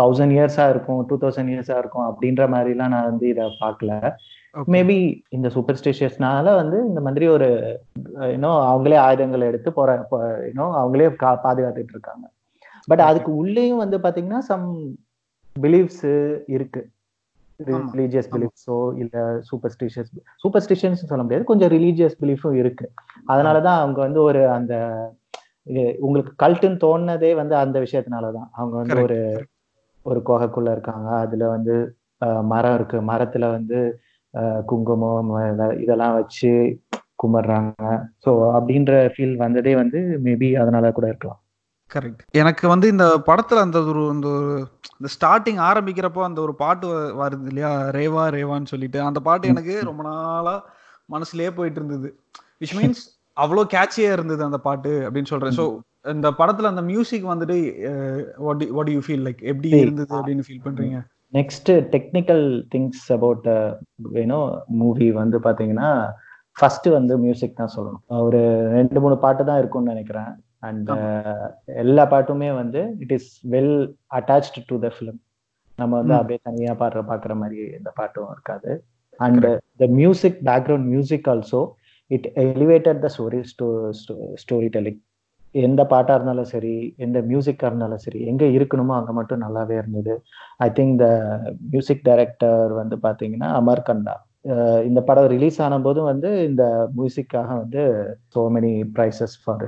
தௌசண்ட் 0.00 0.34
இயர்ஸா 0.34 0.70
இருக்கும் 0.70 1.06
டூ 1.06 1.18
தௌசண்ட் 1.18 1.52
இயர்ஸா 1.52 1.78
இருக்கும் 1.78 2.06
அப்படின்ற 2.08 2.48
மாதிரிலாம் 2.48 2.88
நான் 2.88 3.04
வந்து 3.04 3.28
இதை 3.28 3.56
பார்க்கல 3.60 4.12
Okay. 4.54 4.68
மேபி 4.68 4.96
இந்த 5.28 5.48
சூப்பர்ஸ்டிஷியஸ்னால 5.48 6.54
வந்து 6.54 6.86
இந்த 6.86 7.00
மாதிரி 7.00 7.26
ஒரு 7.26 7.48
இன்னும் 8.32 8.60
அவங்களே 8.68 8.96
ஆயுதங்கள் 8.96 9.40
எடுத்து 9.40 9.72
போற 9.72 10.06
இன்னும் 10.48 10.72
அவங்களே 10.72 11.14
கா- 11.22 11.38
பாதுகாத்துட்டு 11.44 11.94
இருக்காங்க 11.96 12.26
பட். 12.86 13.00
அதுக்கு 13.00 13.36
உள்ளேயும் 13.36 13.76
வந்து 13.76 13.98
பாத்தீங்கன்னா 13.98 14.38
சம் 14.38 14.66
பிலீவ்ஸ் 15.60 16.06
இருக்கு. 16.46 16.88
ரிலீஜியஸ். 17.60 18.28
பிலீஃப்ஸோ 18.32 18.96
இல்ல 18.96 19.42
சூப்பர்ஸ்டிஷியஸ் 19.48 20.10
சூப்பர்ஸ்டிஷன்ஸ் 20.42 21.06
சொல்ல 21.10 21.22
முடியாது 21.22 21.44
கொஞ்சம் 21.44 21.70
ரிலீஜியஸ் 21.70 22.16
பிலீஃபும் 22.20 22.52
இருக்கு 22.52 22.90
அதனாலதான் 23.28 23.78
அவங்க 23.78 24.00
வந்து 24.00 24.22
ஒரு 24.22 24.48
அந்த 24.48 24.74
உங்களுக்கு 25.98 26.46
கல்ட்டுன்னு 26.46 26.78
தோணுனதே 26.84 27.34
வந்து 27.34 27.56
அந்த 27.56 27.80
விஷயத்தினாலதான். 27.80 28.48
அவங்க 28.52 28.76
வந்து 28.76 29.02
ஒரு 29.02 29.46
ஒரு 30.02 30.20
குகைக்குள்ள 30.26 30.70
இருக்காங்க. 30.70 31.10
அதுல 31.10 31.48
வந்து 31.48 31.96
மரம் 32.42 32.74
இருக்கு. 32.74 33.02
மரத்துல 33.02 33.50
வந்து 33.50 34.00
குங்குமம் 34.66 35.54
இத- 35.54 35.76
இதெல்லாம் 35.80 36.14
வச்சு 36.14 36.80
கும்பிடுறாங்க. 37.22 38.04
ஸோ 38.26 38.30
அப்படின்ற 38.30 39.10
ஃபீல் 39.16 39.36
வந்ததே 39.36 39.74
வந்து 39.74 40.20
மேபி 40.24 40.60
அதனால 40.60 40.92
கூட 40.92 41.06
இருக்கலாம். 41.06 41.42
கரெக்ட் 41.94 42.18
எனக்கு 42.30 42.68
வந்து 42.68 42.88
இந்த 42.88 43.22
படத்துல 43.26 43.54
அந்த 43.54 43.82
ஒரு 43.82 44.10
இந்த 44.12 44.28
ஒரு 44.28 44.68
இந்த 44.98 45.12
ஸ்டார்டிங் 45.20 45.62
ஆரம்பிக்கிறப்போ 45.62 46.22
அந்த 46.22 46.40
ஒரு 46.40 46.54
பாட்டு 46.54 46.88
வருது 47.24 47.46
இல்லையா? 47.46 47.82
ரேவா 47.82 48.30
ரேவான்னு 48.30 48.66
சொல்லிட்டு. 48.66 49.00
அந்த 49.00 49.20
பாட்டு 49.20 49.48
எனக்கு 49.48 49.80
ரொம்ப 49.84 50.02
நாளா 50.02 50.64
மனசுலயே 51.12 51.50
போயிட்டு 51.54 51.84
இருந்தது. 51.84 52.18
விச் 52.60 52.76
மீன்ஸ் 52.76 53.17
அவ்வளோ 53.42 53.62
கேட்சியா 53.76 54.10
இருந்தது 54.16 54.42
அந்த 54.48 54.58
பாட்டு 54.66 54.92
அப்படின்னு 55.06 55.30
சொல்றேன். 55.32 55.58
ஸோ 55.60 55.66
இந்த 56.14 56.28
படத்துல 56.40 56.70
அந்த 56.72 56.82
மியூசிக் 56.90 57.26
வந்துட்டு 57.32 57.56
வாட் 58.76 58.90
யூ 58.94 59.00
ஃபீல் 59.06 59.24
லைக் 59.26 59.40
எப்படி 59.52 59.70
இருந்தது 59.84 60.12
அப்படின்னு 60.18 60.46
ஃபீல் 60.48 60.64
பண்றீங்க? 60.66 60.98
Next 61.38 61.70
technical 61.94 62.44
things 62.74 63.04
about 63.16 63.46
you know 64.18 64.40
movie 64.82 65.08
வந்து 65.20 65.38
பாத்தீங்கன்னா 65.46 65.90
ஃபர்ஸ்ட் 66.56 66.88
வந்து 66.98 67.14
மியூசிக் 67.24 67.58
தான் 67.60 67.74
சொல்லணும். 67.74 68.04
ஒரு 68.26 68.40
ரெண்டு 68.76 68.98
மூணு 69.04 69.16
பாட்டு 69.24 69.42
தான் 69.48 69.60
இருக்கும்னு 69.62 69.92
நினைக்கிறேன். 69.94 70.30
அண்ட் 70.68 70.88
எல்லா 71.82 72.04
பாட்டுமே 72.12 72.48
வந்து 72.60 72.80
it 73.04 73.12
is 73.16 73.28
well 73.54 73.76
attached 74.18 74.62
to 74.70 74.76
the 74.84 74.90
film 74.94 75.18
நம்ம 75.78 75.92
வந்து. 76.00 76.14
அப்படியே 76.20 76.40
தனியா 76.48 76.72
பாடுற 76.80 77.02
பாக்குற 77.10 77.34
மாதிரி 77.42 77.58
எந்த 77.78 77.90
பாட்டும் 77.98 78.32
இருக்காது. 78.36 78.70
And 79.26 79.46
the 79.82 79.86
music 80.00 80.40
background 80.50 80.88
music 80.94 81.28
also 81.34 81.60
it 82.10 82.26
elevated 82.42 83.00
the 83.02 83.08
story 83.14 83.40
story 84.42 84.68
telling 84.76 85.00
எந்த 85.54 85.82
பாட்டா 85.92 86.14
இருந்தாலும் 86.14 86.48
சரி 86.52 86.72
எந்த 86.96 87.18
மியூசிக்கா 87.28 87.66
இருந்தாலும் 87.68 88.02
சரி 88.04 88.20
எங்க 88.30 88.44
இருக்கணுமோ 88.56 88.94
அங்க 88.96 89.12
மட்டும் 89.18 89.44
நல்லாவே 89.44 89.76
இருந்தது. 89.80 90.14
I 90.58 90.68
think 90.70 90.96
the 91.02 91.06
music 91.72 92.02
director 92.08 92.72
வந்து 92.80 92.96
பாத்தீங்கன்னா 93.04 93.50
அமர் 93.60 93.86
கண்டா 93.88 94.14
அஹ் 94.52 94.82
இந்த 94.88 95.00
படம் 95.02 95.30
ரிலீஸ் 95.32 95.58
ஆன 95.64 95.78
போதும் 95.86 96.10
வந்து 96.10 96.30
இந்த 96.48 96.64
மியூசிக்காக 96.98 97.48
வந்து 97.62 97.82
so 98.34 98.42
many 98.56 98.72
prizes 98.96 99.36
for 99.42 99.64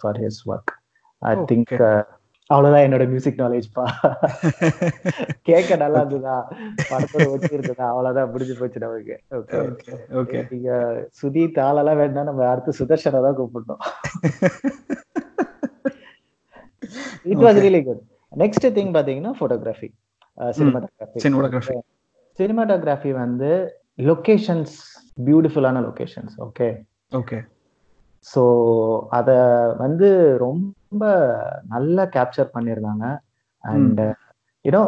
for 0.00 0.20
his 0.24 0.40
work 0.50 0.72
I 1.22 1.34
think. 1.50 1.74
அவ்வளவுதான் 2.50 2.84
என்னோட 2.86 3.04
மியூசிக் 3.10 3.40
நாலேஜ் 3.42 3.68
பா. 3.74 3.84
கேட்க 5.48 5.76
நல்லா 5.82 6.00
இருந்ததா? 6.02 6.36
படத்தோட 6.90 7.26
ஒட்டி 7.34 7.50
இருந்ததா? 7.56 7.84
அவ்வளவுதான் 7.92 8.30
முடிஞ்சு 8.32 8.54
போச்சு 8.60 8.82
நமக்கு. 8.84 9.16
ஓகே 9.38 9.58
ஓகே 9.68 9.92
ஓகே 10.20 10.40
நீங்க 10.52 10.70
சுதி 11.20 11.42
தாளெல்லாம் 11.58 12.00
வேண்டாம் 12.02 12.28
நம்ம 12.30 12.46
அடுத்து 12.52 12.72
சுதர்ஷனை 12.80 13.20
தான் 13.26 13.38
கூப்பிடணும். 13.40 13.82
It 17.32 17.44
was. 17.46 17.60
Really 17.64 17.82
good 17.88 18.02
next 18.32 18.68
thing 18.78 18.92
பாத்தீங்கன்னா 18.96 19.32
போட்டோகிராஃபி 19.40 19.90
சினிமாட்டோகிராஃபி. 20.58 21.76
சினிமாட்டோகிராஃபி 22.38 23.12
வந்து 23.22 23.50
லொகேஷன்ஸ் 24.10 24.74
பியூட்டிஃபுல்லான 25.26 25.80
லொகேஷன்ஸ் 25.88 26.34
ஓகே 26.46 26.68
ஓகே 27.12 27.38
ஸோ 28.26 28.42
அதை 29.18 29.36
வந்து 29.82 30.08
ரொம்ப 30.44 30.66
நல்லா 31.68 32.04
கேப்சர் 32.04 32.54
பண்ணியிருந்தாங்க 32.54 33.18
and 33.64 34.00
you know 34.64 34.82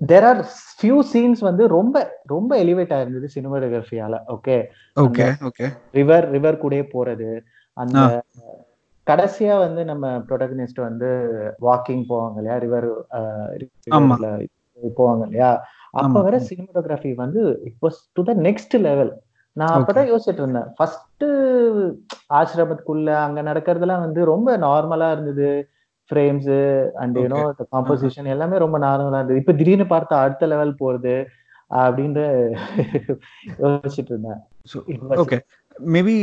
there 0.00 0.24
are 0.24 0.40
few 0.80 0.98
scenes 1.12 1.40
வந்து 1.40 1.66
ரொம்ப 1.66 2.22
ரொம்ப 2.24 2.56
எலிவேட் 2.56 2.92
ஆயிருந்தது 2.92 3.28
சினிமாட்டோகிராஃபியால 3.34 4.16
okay 4.26 4.56
okay 4.96 5.26
okay 5.42 5.68
river 5.92 6.30
river 6.30 6.62
கூடயே 6.62 6.82
போறது. 6.92 7.42
அந்த 7.72 8.22
கடைசியா 9.06 9.58
வந்து 9.58 9.84
நம்ம 9.84 10.18
ப்ரொடகனிஸ்ட் 10.18 10.80
வந்து 10.80 11.08
வாக்கிங் 11.60 12.04
போவாங்க 12.08 12.36
இல்லையா? 12.36 12.58
ரிவர். 12.58 12.88
போவாங்க 14.96 15.22
இல்லையா? 15.22 15.50
அப்ப. 15.90 16.22
வர 16.22 16.38
சினிமாட்டோகிராஃபி 16.38 17.14
வந்து 17.14 17.60
it 17.64 17.78
was 17.82 17.98
to 18.12 18.22
the 18.22 18.34
next 18.34 18.74
level 18.80 19.12
நான் 19.56 19.74
அப்பதான் 19.76 20.10
யோசிச்சுட்டு 20.10 20.42
இருந்தேன். 20.44 20.68
ஃபர்ஸ்ட் 20.76 21.24
ஆசிரமத்துக்குள்ள 22.34 23.10
அங்க 23.16 23.42
நடக்கிறதுலாம் 23.42 24.00
வந்து 24.00 24.24
ரொம்ப 24.24 24.56
நார்மலா 24.58 25.12
இருந்தது. 25.12 25.50
ஃப்ரேம்ஸ் 26.10 26.52
அண்ட் 26.94 27.16
யூனோ 27.18 27.40
காம்போசிஷன் 27.74 28.24
எல்லாமே 28.24 28.58
ரொம்ப 28.58 28.78
நார்மலா 28.78 29.18
இருந்தது. 29.18 29.40
இப்ப 29.40 29.52
திடீர்னு 29.52 29.84
பார்த்தா 29.84 30.22
அடுத்த 30.24 30.46
லெவல் 30.46 30.80
போறது 30.80 31.14
அப்படின்ற 31.76 32.20
யோசிச்சுட்டு 33.62 34.12
இருந்தேன். 34.12 34.40
ஓகே 35.22 35.38
மேபி 35.76 36.14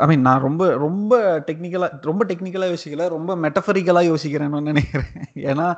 ஐ 0.00 0.06
மீன் 0.06 0.20
நான் 0.20 0.40
ரொம்ப 0.40 0.62
ரொம்ப 0.76 1.12
டெக்னிக்கலா 1.46 1.88
ரொம்ப 2.00 2.24
டெக்னிக்கலா 2.24 2.68
யோசிக்கல 2.72 3.08
ரொம்ப 3.08 3.36
மெட்டபரிக்கலா 3.36 4.02
யோசிக்கிறேன்னு 4.10 4.68
நினைக்கிறேன். 4.70 5.12
ஏன்னா. 5.50 5.68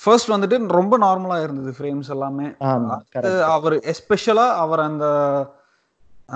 ஃபர்ஸ்ட் 0.00 0.30
வந்துட்டு 0.30 0.66
ரொம்ப 0.70 0.94
நார்மலா 0.98 1.42
இருந்தது 1.42 1.70
ஃப்ரேம்ஸ் 1.78 2.10
எல்லாமே. 2.10 2.46
அவர் 3.56 3.76
எஸ்பெஷலா 3.92 4.46
அவர் 4.56 4.80
அந்த 4.80 5.06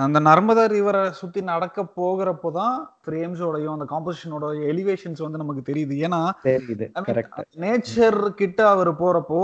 அந்த 0.03 0.17
நர்மதா 0.27 0.63
ரிவரை 0.73 1.01
சுத்தி 1.19 1.41
நடக்க 1.49 1.83
போகிறப்போ 1.99 2.49
தான் 2.57 2.75
ஃப்ரேம்ஸோடையும் 3.03 3.75
அந்த 3.75 3.85
காம்போசிஷனோட 3.91 4.45
எலிவேஷன்ஸ் 4.71 5.21
வந்து 5.25 5.41
நமக்கு 5.41 5.61
தெரியுது. 5.69 5.95
ஏன்னா 6.05 6.21
நேச்சர் 7.63 8.19
கிட்ட 8.41 8.59
அவர் 8.73 8.91
போறப்போ 9.01 9.41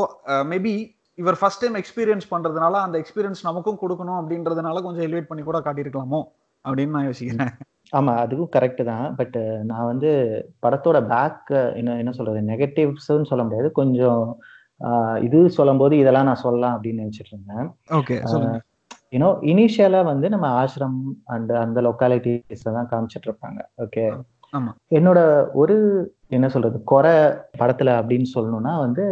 மேபி 0.52 0.74
இவர் 1.18 1.38
ஃபர்ஸ்ட் 1.40 1.64
டைம் 1.64 1.78
எக்ஸ்பீரியன்ஸ் 1.82 2.32
பண்றதுனால 2.34 2.74
அந்த 2.86 2.96
எக்ஸ்பீரியன்ஸ் 3.02 3.48
நமக்கும் 3.50 3.82
கொடுக்கணும் 3.84 4.20
அப்படின்றதுனால 4.20 4.82
கொஞ்சம் 4.86 5.06
எலிவேட் 5.08 5.30
பண்ணி 5.30 5.44
கூட 5.50 5.60
காட்டியிருக்கலாமோ 5.66 6.22
அப்படின்னு 6.66 6.96
நான் 6.96 7.08
யோசிக்கிறேன். 7.10 7.54
ஆமா 7.94 8.14
அதுவும் 8.24 8.52
கரெக்ட் 8.56 8.84
தான். 8.90 9.08
பட் 9.20 9.38
நான் 9.70 9.90
வந்து 9.92 10.10
படத்தோட 10.66 10.98
பேக் 11.14 11.52
என்ன 11.80 11.98
என்ன 12.02 12.14
சொல்றது 12.18 12.42
நெகட்டிவ்ஸ்னு 12.52 13.30
சொல்ல 13.32 13.46
முடியாது. 13.48 13.70
கொஞ்சம் 13.80 14.22
இது 15.28 15.40
சொல்லும்போது 15.60 15.96
இதெல்லாம் 16.02 16.30
நான் 16.32 16.44
சொல்லலாம் 16.46 16.76
அப்படின்னு 16.76 17.04
நினைச்சிட்டு 17.04 17.34
இருந்தேன். 17.34 17.68
ஓகே 18.00 18.18
சொல்லுங்க. 18.34 18.60
யூனோ 19.14 19.30
இனிஷியலா 19.52 20.02
வந்து 20.04 20.28
நம்ம 20.30 20.48
ஆசிரம் 20.60 21.00
அண்ட் 21.26 21.52
அந்த 21.52 21.78
லொக்காலிட்டிஸ்ல 21.82 22.76
தான் 22.78 22.90
காமிச்சிட்டு 22.92 23.28
இருப்பாங்க. 23.30 23.60
ஓகே. 23.84 24.06
என்னோட 24.98 25.20
ஒரு 25.54 25.76
என்ன 26.28 26.50
சொல்றது 26.50 26.78
குறை 26.84 27.14
படத்துல 27.60 27.90
அப்படின்னு 28.00 28.28
சொல்லணும்னா 28.36 28.74
வந்து 28.78 29.04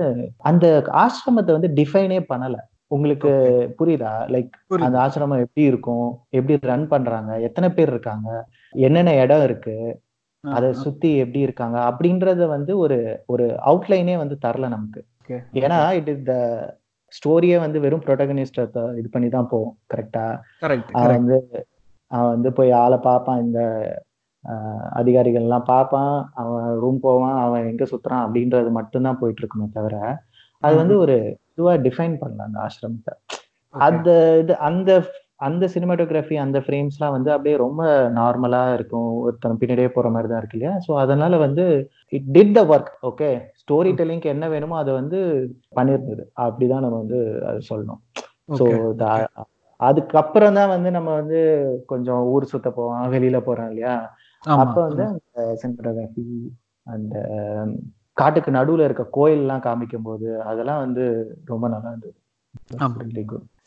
அந்த 0.49 0.65
ஆசிரமத்தை 1.03 1.51
வந்து 1.57 1.71
டிஃபைனே 1.79 2.19
பண்ணல. 2.31 2.57
உங்களுக்கு 2.87 3.31
புரியுதா? 3.79 4.11
லைக். 4.33 4.53
அந்த 4.85 4.97
ஆசிரமம் 4.99 5.43
எப்படி 5.45 5.65
இருக்கும்? 5.65 6.07
எப்படி 6.29 6.59
ரன் 6.71 6.87
பண்றாங்க? 6.87 7.31
எத்தனை 7.39 7.69
பேர் 7.69 7.87
இருக்காங்க? 7.87 8.29
என்னென்ன 8.75 9.13
இடம் 9.15 9.43
இருக்கு? 9.43 9.75
அதை 10.43 10.69
சுத்தி 10.83 11.09
எப்படி 11.15 11.39
இருக்காங்க? 11.39 11.77
அப்படின்றத 11.89 12.47
வந்து 12.47 12.77
ஒரு 12.77 12.97
ஒரு 13.25 13.45
அவுட்லைனே 13.65 14.15
வந்து 14.17 14.37
தரல 14.45 14.67
நமக்கு. 14.75 15.01
ஏன்னா 15.61 15.79
இட் 15.91 16.07
இஸ் 16.07 16.23
த 16.23 16.35
ஸ்டோரியே 17.17 17.57
வந்து 17.63 17.77
வெறும் 17.85 18.05
ப்ரொட்டகனிஸ்ட 18.05 18.65
இது 18.99 19.07
பண்ணி 19.09 19.29
தான் 19.29 19.51
போகும் 19.53 19.75
கரெக்டா 19.93 20.25
அவன். 20.99 21.15
வந்து 21.17 21.37
அவன் 22.11 22.33
வந்து 22.35 22.49
போய் 22.57 22.71
ஆளை 22.83 22.97
பார்ப்பான் 23.07 23.43
இந்த 23.45 23.59
அதிகாரிகள் 24.99 25.45
எல்லாம் 25.47 25.69
பார்ப்பான் 25.71 26.13
அவன் 26.41 26.67
ரூம் 26.83 26.99
போவான் 27.05 27.37
அவன் 27.45 27.67
எங்க 27.71 27.85
சுத்துறான் 27.91 28.25
அப்படின்றது 28.25 28.69
மட்டும்தான் 28.79 29.19
போயிட்டு 29.21 29.41
இருக்குமே 29.43 29.67
தவிர 29.77 29.95
அது 30.63 30.75
வந்து 30.81 30.95
ஒரு 31.03 31.15
இதுவா 31.51 31.73
டிஃபைன் 31.85 32.15
பண்ணல 32.21 32.45
அந்த 32.47 32.59
ஆசிரமத்தை. 32.65 33.13
அந்த 33.73 34.09
இது 34.41 34.53
அந்த 34.69 34.91
அந்த 35.47 35.65
சினிமாட்டோகிராஃபி 35.73 36.35
அந்த 36.43 36.57
ஃப்ரேம்ஸ்லாம் 36.63 37.13
வந்து 37.15 37.29
அப்படியே 37.33 37.55
ரொம்ப 37.57 37.81
நார்மலா 38.17 38.63
இருக்கும். 38.77 39.11
ஒருத்தன் 39.25 39.59
பின்னாடியே 39.61 39.89
போற 39.93 40.07
மாதிரி 40.09 40.29
தான் 40.31 40.41
இருக்கு 40.41 40.57
இல்லையா? 40.57 40.73
ஸோ 40.85 40.91
அதனால 41.03 41.37
வந்து 41.43 41.65
it 42.13 42.27
did 42.35 42.55
the 42.57 42.61
work 42.73 42.89
okay 43.09 43.29
story 43.69 43.91
டெல்லிங்க்கு 43.97 44.33
என்ன 44.33 44.45
வேணுமோ 44.53 44.75
அதை 44.81 44.91
வந்து 44.99 45.17
பண்ணியிருந்தது 45.77 46.23
அப்படிதான் 46.45 46.83
நம்ம 46.85 46.99
வந்து 47.03 47.19
அது 47.49 47.59
சொல்லணும். 47.71 47.99
ஸோ 48.59 48.65
அதுக்கப்புறம் 49.79 50.57
தான் 50.59 50.71
வந்து 50.73 50.89
நம்ம 50.95 51.09
வந்து 51.19 51.39
கொஞ்சம் 51.91 52.23
ஊர் 52.31 52.49
சுத்த 52.51 52.69
போவோம் 52.77 53.13
வெளியில 53.13 53.37
போறோம் 53.45 53.69
இல்லையா? 53.71 53.93
அப்ப 54.43 54.75
வந்து. 54.87 55.03
அந்த 55.11 55.43
சினிமாட்டோகிராஃபி 55.61 56.25
அந்த 56.87 57.15
காட்டுக்கு 58.17 58.51
நடுவுல 58.57 58.87
இருக்க 58.87 59.03
கோயில் 59.17 59.43
எல்லாம் 59.43 59.63
காமிக்கும் 59.67 60.07
போது 60.07 60.27
அதெல்லாம் 60.51 60.81
வந்து 60.85 61.03
ரொம்ப 61.51 61.65
நல்லா 61.75 61.91
இருந்தது. 61.93 62.17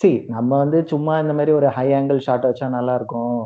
See 0.03 0.13
நம்ம 0.37 0.51
வந்து 0.63 0.79
சும்மா 0.93 1.15
இந்த 1.25 1.35
மாதிரி 1.39 1.53
ஒரு 1.59 1.69
ஹை 1.79 1.89
ஆங்கிள் 1.99 2.25
ஷாட் 2.27 2.49
வச்சா 2.49 2.69
நல்லா 2.79 2.95
இருக்கும். 3.01 3.39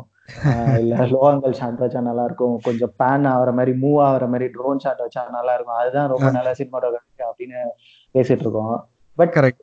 இல்ல 0.79 1.05
லோ 1.11 1.19
ஆங்கிள் 1.27 1.57
ஷாட் 1.59 1.83
வச்சா 1.83 1.99
நல்லா 2.07 2.23
இருக்கும் 2.25 2.55
கொஞ்சம் 2.65 2.93
பேன் 3.01 3.27
ஆகுற 3.33 3.51
மாதிரி 3.57 3.73
மூவ் 3.83 3.99
ஆகுற 4.07 4.25
மாதிரி 4.33 4.47
ட்ரோன் 4.55 4.81
ஷாட் 4.85 5.03
வச்சா 5.05 5.21
நல்லா 5.37 5.53
இருக்கும் 5.55 5.79
அதுதான் 5.81 6.09
ரொம்ப 6.13 6.29
நல்ல 6.37 6.51
சினிமாட்டோகிராஃபி 6.59 7.23
அப்படின்னு 7.29 7.59
பேசிட்டு 8.15 8.45
இருக்கோம் 8.45 8.75
பட் 9.17 9.31
Correct. 9.37 9.59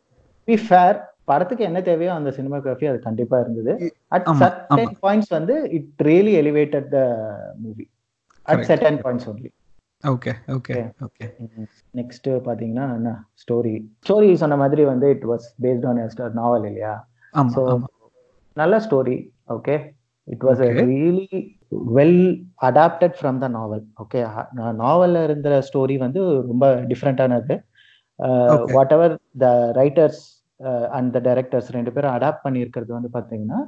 பி 0.48 0.54
ஃபேர் 0.64 0.96
படத்துக்கு 1.30 1.64
என்ன 1.64 1.80
தேவையோ 1.82 2.12
அந்த 2.14 2.30
சினிமாகிராஃபி 2.30 2.86
அது 2.88 2.98
கண்டிப்பா 3.00 3.36
இருந்தது. 3.40 3.72
அட் 4.12 4.26
சர்டன் 4.40 4.96
பாயிண்ட்ஸ் 5.04 5.30
வந்து 5.30 5.54
it 5.76 6.02
really 6.08 6.32
elevated 6.40 6.88
the 6.94 6.98
movie 7.62 7.84
at. 8.48 8.64
Certain 8.70 8.98
points 9.04 9.28
only 9.32 9.50
okay 10.04 10.32
okay 10.56 10.74
okay 11.06 11.26
next 11.94 12.28
பாத்தீங்கன்னா 12.48 12.86
என்ன? 12.96 13.10
ஸ்டோரி 13.42 13.74
ஸ்டோரி 14.04 14.28
சொன்ன 14.42 14.58
மாதிரி 14.62 14.84
வந்து 14.84 15.08
it 15.14 15.26
was 15.30 15.46
based 15.62 15.86
on 15.86 16.00
novel 16.34 16.66
இல்லையா? 16.70 16.94
ஸோ 17.54 17.62
நல்ல 18.56 18.74
story 18.86 19.16
okay 19.56 19.76
it 20.28 20.44
was. 20.48 20.60
Really 20.90 21.40
well 21.96 22.20
adapted 22.68 23.16
from 23.18 23.38
the 23.44 23.48
novel 23.56 23.84
okay 24.02 24.20
நாவல்ல 24.82 25.22
இருந்த 25.28 25.48
story 25.68 25.96
வந்து 26.04 26.20
ரொம்ப 26.50 26.66
டிஃப்ரெண்டானது. 26.92 27.56
Whatever 28.96 29.14
the 29.44 29.46
writers 29.80 30.22
and 30.96 31.10
the 31.16 31.20
directors 31.28 31.70
ரெண்டு 31.76 31.92
பேரும் 31.94 32.14
அடாப்ட் 32.16 32.44
பண்ணியிருக்கிறது 32.46 32.92
வந்து 32.98 33.10
பார்த்தீங்கன்னா 33.16 33.60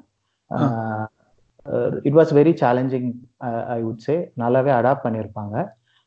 it 2.09 2.19
was 2.19 2.33
very 2.39 2.53
challenging 2.65 3.09
I 3.77 3.79
would 3.87 4.05
say 4.09 4.17
நல்லாவே 4.43 4.73
அடாப்ட் 4.81 5.07
பண்ணியிருப்பாங்க 5.07 5.57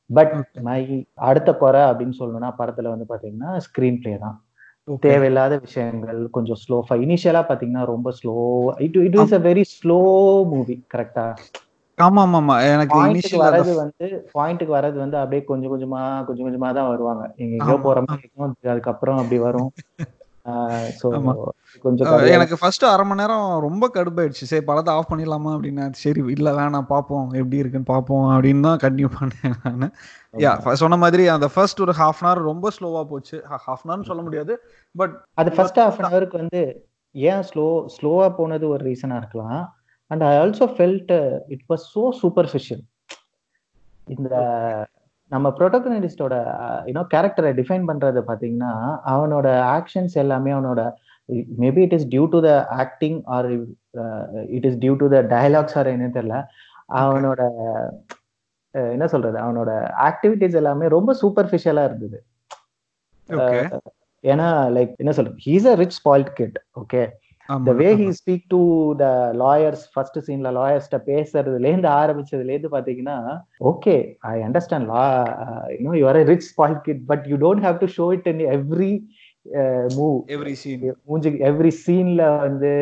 பட். 0.09 0.35
மை 0.67 0.81
அடுத்த 1.29 1.49
குறை 1.63 1.81
அப்படின்னு 1.89 2.15
சொல்லணும்னா 2.19 2.51
படத்துல 2.59 2.91
வந்து 2.93 3.07
பாத்தீங்கன்னா 3.11 3.51
ஸ்கிரீன் 3.65 3.99
பிளே 4.03 4.13
தான். 4.23 4.37
தேவையில்லாத 5.05 5.53
விஷயங்கள் 5.59 6.19
கொஞ்சம் 6.31 6.59
ஸ்லோஃபா 6.61 6.95
இனிஷியலா 7.05 7.41
பாத்தீங்கன்னா 7.49 7.85
ரொம்ப 7.85 8.11
slow 8.19 8.35
it 8.85 8.97
it 9.05 9.17
is 9.21 9.33
a 9.33 9.41
very 9.45 9.65
slow 9.75 9.99
movie 10.51 10.77
கரெக்டா 10.93 11.27
ஆமா 11.97 12.21
ஆமா 12.25 12.39
ஆமா 12.41 12.55
எனக்கு 12.67 12.97
இனிஷியல் 13.03 13.43
வரது 13.45 13.71
வந்து 13.81 14.05
பாயிண்ட்டுக்கு 14.35 14.73
வரது 14.75 14.97
வந்து 15.03 15.17
அப்படியே 15.21 15.41
கொஞ்சம் 15.49 15.73
கொஞ்சமா 15.73 16.01
கொஞ்சம் 16.27 16.47
கொஞ்சமா 16.47 16.69
தான் 16.77 16.89
வருவாங்க. 16.91 17.23
எங்க 17.37 17.53
எங்கேயோ 17.57 17.75
ஆமா, 17.75 17.85
போற 17.85 17.99
மாதிரி 18.03 18.23
இருக்கும் 18.23 18.45
அதுக்கப்புறம் 18.73 19.19
அப்படி 19.21 19.39
வரும். 19.47 19.69
கொஞ்சம் 21.83 22.23
எனக்கு 22.35 22.55
ஃபர்ஸ்ட் 22.59 22.85
அரை 22.91 23.03
மணி 23.07 23.21
நேரம் 23.21 23.47
ரொம்ப 23.65 23.89
கடுப்பாயிடுச்சு. 23.95 24.45
சரி 24.51 24.63
படத்தை 24.69 24.91
ஆஃப் 24.97 25.09
பண்ணிடலாமா 25.11 25.51
அப்படின்னா. 25.55 25.85
சரி 26.03 26.21
இல்ல 26.35 26.51
வேணாம் 26.59 26.87
பார்ப்போம். 26.93 27.27
எப்படி 27.41 27.61
இருக்குன்னு 27.61 27.89
பார்ப்போம் 27.93 28.27
அப்படின்னு 28.33 28.65
தான் 28.67 28.81
கண்டினியூ 28.83 29.09
பண்ணேன் 29.17 29.55
நான். 29.81 29.93
யா 30.43 30.53
சொன்ன 30.83 30.99
மாதிரி 31.03 31.25
அந்த 31.35 31.49
ஃபர்ஸ்ட் 31.55 31.83
ஒரு 31.85 31.95
ஹாஃப் 32.01 32.21
அன் 32.21 32.29
ஹவர் 32.29 32.47
ரொம்ப 32.51 32.71
ஸ்லோவா 32.77 33.03
போச்சு. 33.13 33.39
ஹாஃப் 33.65 33.83
அன் 33.83 33.91
ஹவர்னு 33.91 34.09
சொல்ல 34.11 34.23
முடியாது 34.27 34.55
பட் 34.95 35.15
அது 35.41 35.55
ஃபர்ஸ்ட் 35.57 35.81
ஹாஃப் 35.85 35.99
அன் 36.01 36.11
ஹவருக்கு 36.13 36.41
வந்து 36.43 36.63
ஏன் 37.15 37.43
ஸ்லோ 37.49 37.67
ஸ்லோவா 37.97 38.29
போனது 38.39 38.65
ஒரு 38.73 38.81
ரீசனா 38.89 39.17
இருக்கலாம். 39.23 39.61
And 40.11 40.23
I 40.29 40.31
also 40.43 40.67
felt 40.77 41.11
it 41.55 41.65
was 41.73 41.85
so 41.95 42.03
superficial 42.21 42.83
இந்த 44.15 44.35
நம்ம 45.31 45.47
ப்ரொட்டகனிஸ்டோட 45.57 46.35
யூனோ 46.89 47.03
கேரக்டரை 47.13 47.51
டிஃபைன் 47.59 47.85
பண்றது 47.89 48.19
பாத்தீங்கன்னா 48.29 48.71
அவனோட 49.13 49.47
ஆக்ஷன்ஸ் 49.77 50.15
எல்லாமே 50.23 50.51
அவனோட 50.55 50.83
maybe 51.63 51.81
it 51.87 51.95
is 51.97 52.07
due 52.13 52.23
to 52.35 52.39
the 52.47 52.51
acting 52.83 53.19
or 53.35 53.47
it 54.57 54.67
is 54.69 54.79
due 54.83 54.93
to 55.03 55.09
the 55.15 55.19
dialogues 55.35 55.77
or 55.79 55.91
என்னன்னு 55.93 56.17
தெரியல. 56.17 56.39
அவனோட 57.01 57.41
என்ன 58.95 59.05
சொல்றது? 59.13 59.37
அவனோட 59.45 59.71
ஆக்டிவிட்டிஸ் 60.07 60.57
எல்லாமே 60.61 60.87
ரொம்ப 60.95 61.11
சூப்பர்ஃபிஷியலா 61.21 61.83
இருந்தது. 61.89 62.17
ஏன்னா 64.23 64.47
லைக் 64.75 64.93
என்ன 65.01 65.11
சொல்றது? 65.17 65.37
He's 65.47 65.67
a 65.71 65.75
rich 65.81 65.97
spoiled 65.99 66.31
kid 66.39 66.57
okay 66.81 67.01
the 67.67 67.73
way 67.77 67.87
he 67.99 68.07
speak 68.17 68.43
to 68.47 68.59
the 68.95 69.05
lawyers 69.41 69.83
first 69.93 70.19
சீன்ல 70.25 70.49
லாயர்ஸ்ட 70.57 70.97
பேசுறதுல 71.07 71.69
இருந்து 71.69 71.89
ஆரம்பிச்சதுல 71.93 72.53
இருந்து 72.53 72.71
பாத்தீங்கன்னா 72.75 73.17
okay 73.71 73.95
I 74.29 74.35
understand 74.47 74.89
law 74.91 75.05
you know 75.77 75.95
you 75.99 76.07
are 76.07 76.19
rich 76.31 76.47
spoiled 76.51 76.83
kid 76.87 77.01
but 77.07 77.25
you 77.31 77.37
don't 77.45 77.65
have 77.67 77.79
to 77.79 77.89
show 77.97 78.07
it 78.17 78.29
in 78.33 78.43
every 78.57 78.91
move 79.97 80.17
every 80.35 80.55
scene 80.63 80.85
மூஞ்சி 81.05 81.31
every 81.51 81.73
சீன்ல 81.83 82.23
வந்து 82.39 82.73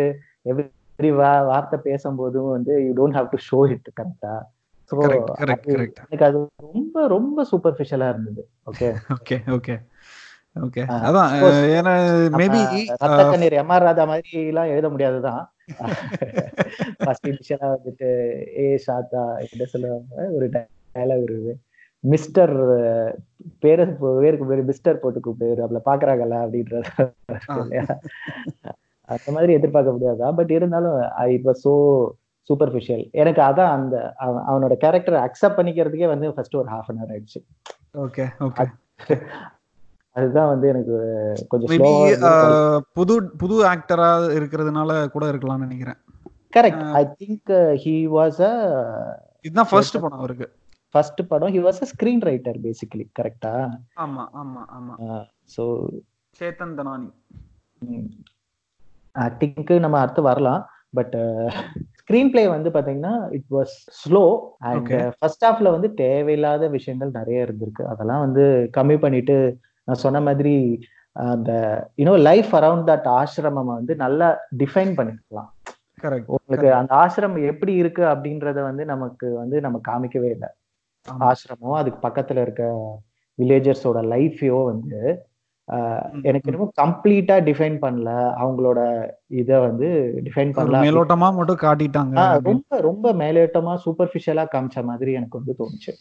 எவ்ரி 0.45 1.12
வார்த்தை 1.49 1.80
பேசும்போதும் 1.89 2.51
வந்து 2.51 2.75
you 2.86 2.93
don't 2.95 3.17
have 3.19 3.34
to 3.34 3.39
show 3.49 3.62
it 3.69 3.89
கரெக்டா 3.99 4.36
so 4.91 4.97
எனக்கு 5.43 6.25
அது 6.27 6.38
ரொம்ப 6.67 7.08
ரொம்ப 7.08 7.45
சூப்பர்ஃபிஷியலா 7.51 8.10
இருந்தது 8.13 8.43
okay 8.67 8.89
okay 9.15 9.38
okay 9.58 9.75
okay 10.65 10.81
Ah, 10.93 10.97
அதான். 11.07 11.31
ஏன்னா 11.77 11.93
மேபி 12.39 12.61
ரத்த 13.03 13.21
கண்ணீர் 13.31 13.55
எம் 13.61 13.71
ஆர் 13.75 13.85
ராதா 13.87 14.03
மாதிரி 14.11 14.39
எல்லாம் 14.51 14.71
எழுத 14.73 14.87
முடியாதுதான். 14.93 15.41
ஃபர்ஸ்ட் 17.01 17.29
இனிஷியலா 17.31 17.69
வந்துட்டு 17.75 18.09
ஏ 18.63 18.67
சாத்தா 18.85 19.23
என்ன 19.45 19.67
சொல்லுவாங்க 19.73 20.27
ஒரு 20.37 20.47
டயலாக் 20.55 21.25
இருக்குது. 21.27 21.53
மிஸ்டர் 22.03 22.53
பேரு 23.63 23.83
பேருக்கு 24.21 24.49
பேரு 24.51 24.63
மிஸ்டர் 24.71 25.01
போட்டு 25.03 25.19
கூப்பிடு 25.25 25.65
அவளை 25.65 25.81
பாக்குறாங்கல்ல 25.89 26.37
அப்படின்றது? 26.45 26.89
அந்த 29.09 29.27
மாதிரி 29.35 29.51
எதிர்பார்க்க 29.57 29.95
முடியாதா? 29.95 30.29
பட் 30.39 30.53
இருந்தாலும் 30.57 30.97
இட் 31.35 31.47
வாஸ் 31.49 31.65
சோ 31.67 31.73
சூப்பர்ஃபிஷியல் 32.49 33.03
எனக்கு 33.21 33.41
அதான் 33.49 33.73
அந்த 33.77 33.95
அவன் 34.25 34.43
அவனோட 34.49 34.73
கேரக்டர் 34.83 35.17
அக்செப்ட் 35.25 35.57
பண்ணிக்கிறதுக்கே 35.59 36.09
வந்து 36.13 36.27
ஃபர்ஸ்ட் 36.35 36.59
ஒரு 36.61 36.69
ஹாஃப் 36.73 36.89
அன் 36.91 36.99
ஹவர் 37.01 37.13
ஆயிடுச்சு. 37.15 37.39
ஓகே 38.05 38.25
ஓகே 38.47 38.65
அதுதான் 40.17 40.51
வந்து 40.51 40.67
எனக்கு 40.73 40.95
கொஞ்சம் 41.51 41.71
ஸ்லோவா 41.73 42.34
புது 42.97 43.15
புது 43.41 43.56
ஆக்டரா 43.71 44.10
இருக்கிறதுனால 44.38 44.91
கூட 45.15 45.25
இருக்கலாம்னு 45.32 45.67
நினைக்கிறேன். 45.67 45.99
Correct 46.53 46.84
I 46.99 47.03
think 47.19 47.51
he 47.84 47.95
was 48.15 48.39
a 48.43 48.53
இதுதான் 49.45 49.69
ஃபர்ஸ்ட் 49.71 49.97
படம் 49.97 50.19
அவருக்கு. 50.19 50.47
ஃபர்ஸ்ட் 50.95 51.21
படம் 51.32 51.53
he 51.56 51.62
was 51.65 51.82
a 51.84 51.89
screen 51.93 52.23
writer 52.30 52.60
basically 52.65 53.06
கரெக்டா 53.19 53.53
ஆமா 54.06 54.23
ஆமா 54.41 54.63
ஆமா. 54.77 54.95
ஸோ 55.56 55.63
சேத்தன் 56.36 56.75
தனானி. 56.80 57.10
ஆக்டிங்க்கு 59.15 59.75
நம்ம 59.80 59.99
அடுத்து 60.01 60.23
வரலாம். 60.23 60.63
பட் 60.93 61.15
ஸ்கிரீன் 61.99 62.32
பிளே 62.34 62.43
வந்து 62.47 62.69
பாத்தீங்கன்னா 62.75 63.13
it 63.38 63.49
was 63.51 63.73
slow 63.99 64.23
and. 64.69 64.91
First 65.17 65.45
ஹாஃப்ல 65.45 65.71
வந்து 65.75 65.89
தேவையில்லாத 66.03 66.67
விஷயங்கள் 66.77 67.17
நிறைய 67.19 67.45
இருந்திருக்கு. 67.45 67.84
அதெல்லாம் 67.93 68.23
வந்து 68.25 68.43
கம்மி 68.77 68.97
பண்ணிட்டு 68.97 69.38
நான் 69.88 70.04
சொன்ன 70.06 70.19
மாதிரி 70.28 70.56
அந்த 71.15 71.52
யூனோ 72.00 72.15
லைஃப் 72.30 72.52
அரவுண்ட் 72.60 72.88
தட் 72.89 73.08
ஆசிரமம் 73.19 73.71
வந்து 73.78 73.93
நல்லா 74.04 74.28
டிஃபைன் 74.62 74.91
பண்ணிருக்கலாம். 74.97 75.50
கரெக்ட் 76.04 76.34
உங்களுக்கு 76.36 76.69
அந்த 76.80 76.91
ஆசிரமம் 77.04 77.47
எப்படி 77.52 77.73
இருக்கு 77.82 78.04
அப்படின்றத 78.13 78.58
வந்து 78.69 78.84
நமக்கு 78.93 79.28
வந்து 79.41 79.58
நம்ம 79.65 79.78
காமிக்கவே 79.88 80.30
இல்லை. 80.36 80.50
ஆசிரமம் 81.30 81.80
அதுக்கு 81.80 82.00
பக்கத்துல 82.08 82.43
இருக்க 82.45 82.63
வில்லேஜர்ஸோட 83.39 84.00
லைஃபையோ 84.13 84.60
வந்து 84.73 85.00
எனக்கு. 86.28 86.47
என்னமோ 86.50 86.67
கம்ப்ளீட்டா 86.82 87.36
டிஃபைன் 87.47 87.78
பண்ணல. 87.82 88.10
அவங்களோட 88.41 88.80
இத 89.41 89.60
வந்து 89.65 89.88
டிஃபைன் 90.28 90.54
பண்ணல. 90.58 90.84
மேலோட்டமா 90.86 91.30
மட்டும் 91.39 91.63
காட்டிட்டாங்க 91.65 92.28
ரொம்ப 92.50 92.80
ரொம்ப 92.89 93.13
மேலோட்டமா 93.23 93.73
சூப்பர்ஃபிஷியலா 93.86 94.45
காமிச்ச 94.54 94.84
மாதிரி 94.91 95.13
எனக்கு 95.19 95.39
வந்து 95.39 95.56
தோணுச்சு. 95.62 95.93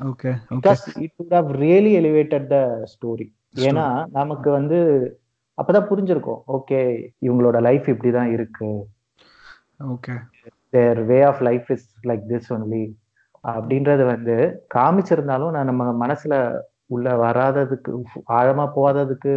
Okay 0.00 0.30
because 0.50 0.82
it 1.04 1.34
really 1.64 1.92
elevated 2.00 2.46
the 2.54 2.58
story 2.92 3.26
ஏன்னா 3.68 3.86
நமக்கு 4.18 4.48
வந்து 4.50 4.78
அப்பதான் 5.58 5.88
புரிஞ்சிருக்கும். 5.90 6.40
ஓகே 6.56 6.78
இவங்களோட 7.26 7.56
லைஃப் 7.66 7.86
இப்படிதான் 7.92 8.30
இருக்கு. 8.36 8.70
Okay 9.92 10.14
their 10.74 11.00
way 11.10 11.18
of 11.22 11.42
life 11.48 11.68
is 11.74 11.88
like 12.10 12.24
this 12.32 12.50
only 12.56 12.84
அப்படின்றது 13.44 14.04
வந்து 14.12 14.36
காமிச்சிருந்தாலும் 14.74 15.54
நான் 15.56 15.70
நம்ம 15.70 15.84
மனசுல 16.04 16.34
உள்ள 16.86 17.08
வராததுக்கு 17.24 17.92
ஆழமா 18.38 18.64
போகாததுக்கு 18.76 19.34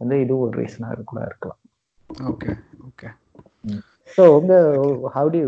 வந்து 0.00 0.16
இது 0.24 0.34
ஒரு 0.38 0.52
ரீசனா 0.60 0.88
கூட 1.10 1.20
இருக்கலாம். 1.28 1.60
ஓகே 2.30 2.50
ஓகே 2.88 3.08
ஸோ 4.18 4.24
உங்க 4.38 4.54
how 5.14 5.30
to 5.34 5.40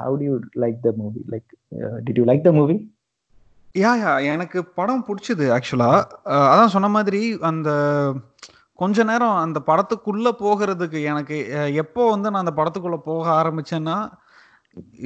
how 0.00 0.16
to 0.22 0.34
like 0.62 0.78
the 0.86 0.92
movie 1.00 1.22
like 1.34 1.48
did 2.06 2.20
you 2.20 2.26
like 2.30 2.46
the 2.48 2.52
movie 2.58 2.76
yeah 3.74 3.90
yeah 4.00 4.12
எனக்கு 4.32 4.58
படம் 4.78 5.04
பிடிச்சது 5.06 5.44
ஆக்சுவலா 5.56 5.90
அதான் 6.48 6.72
சொன்ன 6.74 6.88
மாதிரி 6.88 7.20
அந்த 7.50 7.70
கொஞ்ச 8.78 9.04
நேரம் 9.04 9.36
அந்த 9.36 9.58
படத்துக்குள்ள 9.66 10.28
போகிறதுக்கு 10.40 10.98
எனக்கு 11.02 11.36
எப்போ 11.82 12.02
வந்து 12.10 12.30
நான் 12.30 12.44
அந்த 12.44 12.54
படத்துக்குள்ள 12.58 12.98
போக 13.04 13.24
ஆரம்பிச்சேன்னா 13.40 13.96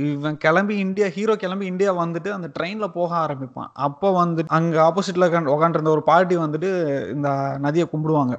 இவன் 0.04 0.36
கிளம்பி 0.38 0.74
இந்தியா 0.78 1.06
ஹீரோ 1.08 1.34
கிளம்பி 1.36 1.66
இந்தியா 1.66 1.92
வந்துட்டு 2.02 2.30
அந்த 2.32 2.48
ட்ரெயினில் 2.56 2.94
போக 2.98 3.10
ஆரம்பிப்பான். 3.24 3.70
அப்போ 3.86 4.08
வந்து 4.12 4.42
அங்கே 4.58 4.78
ஆப்போசிட்டில் 4.88 5.26
உட்காந்துருந்த 5.54 5.92
ஒரு 5.96 6.04
பார்ட்டி 6.10 6.36
வந்துட்டு 6.36 6.70
இந்த 7.14 7.30
நதியை 7.66 7.86
கும்பிடுவாங்க. 7.92 8.34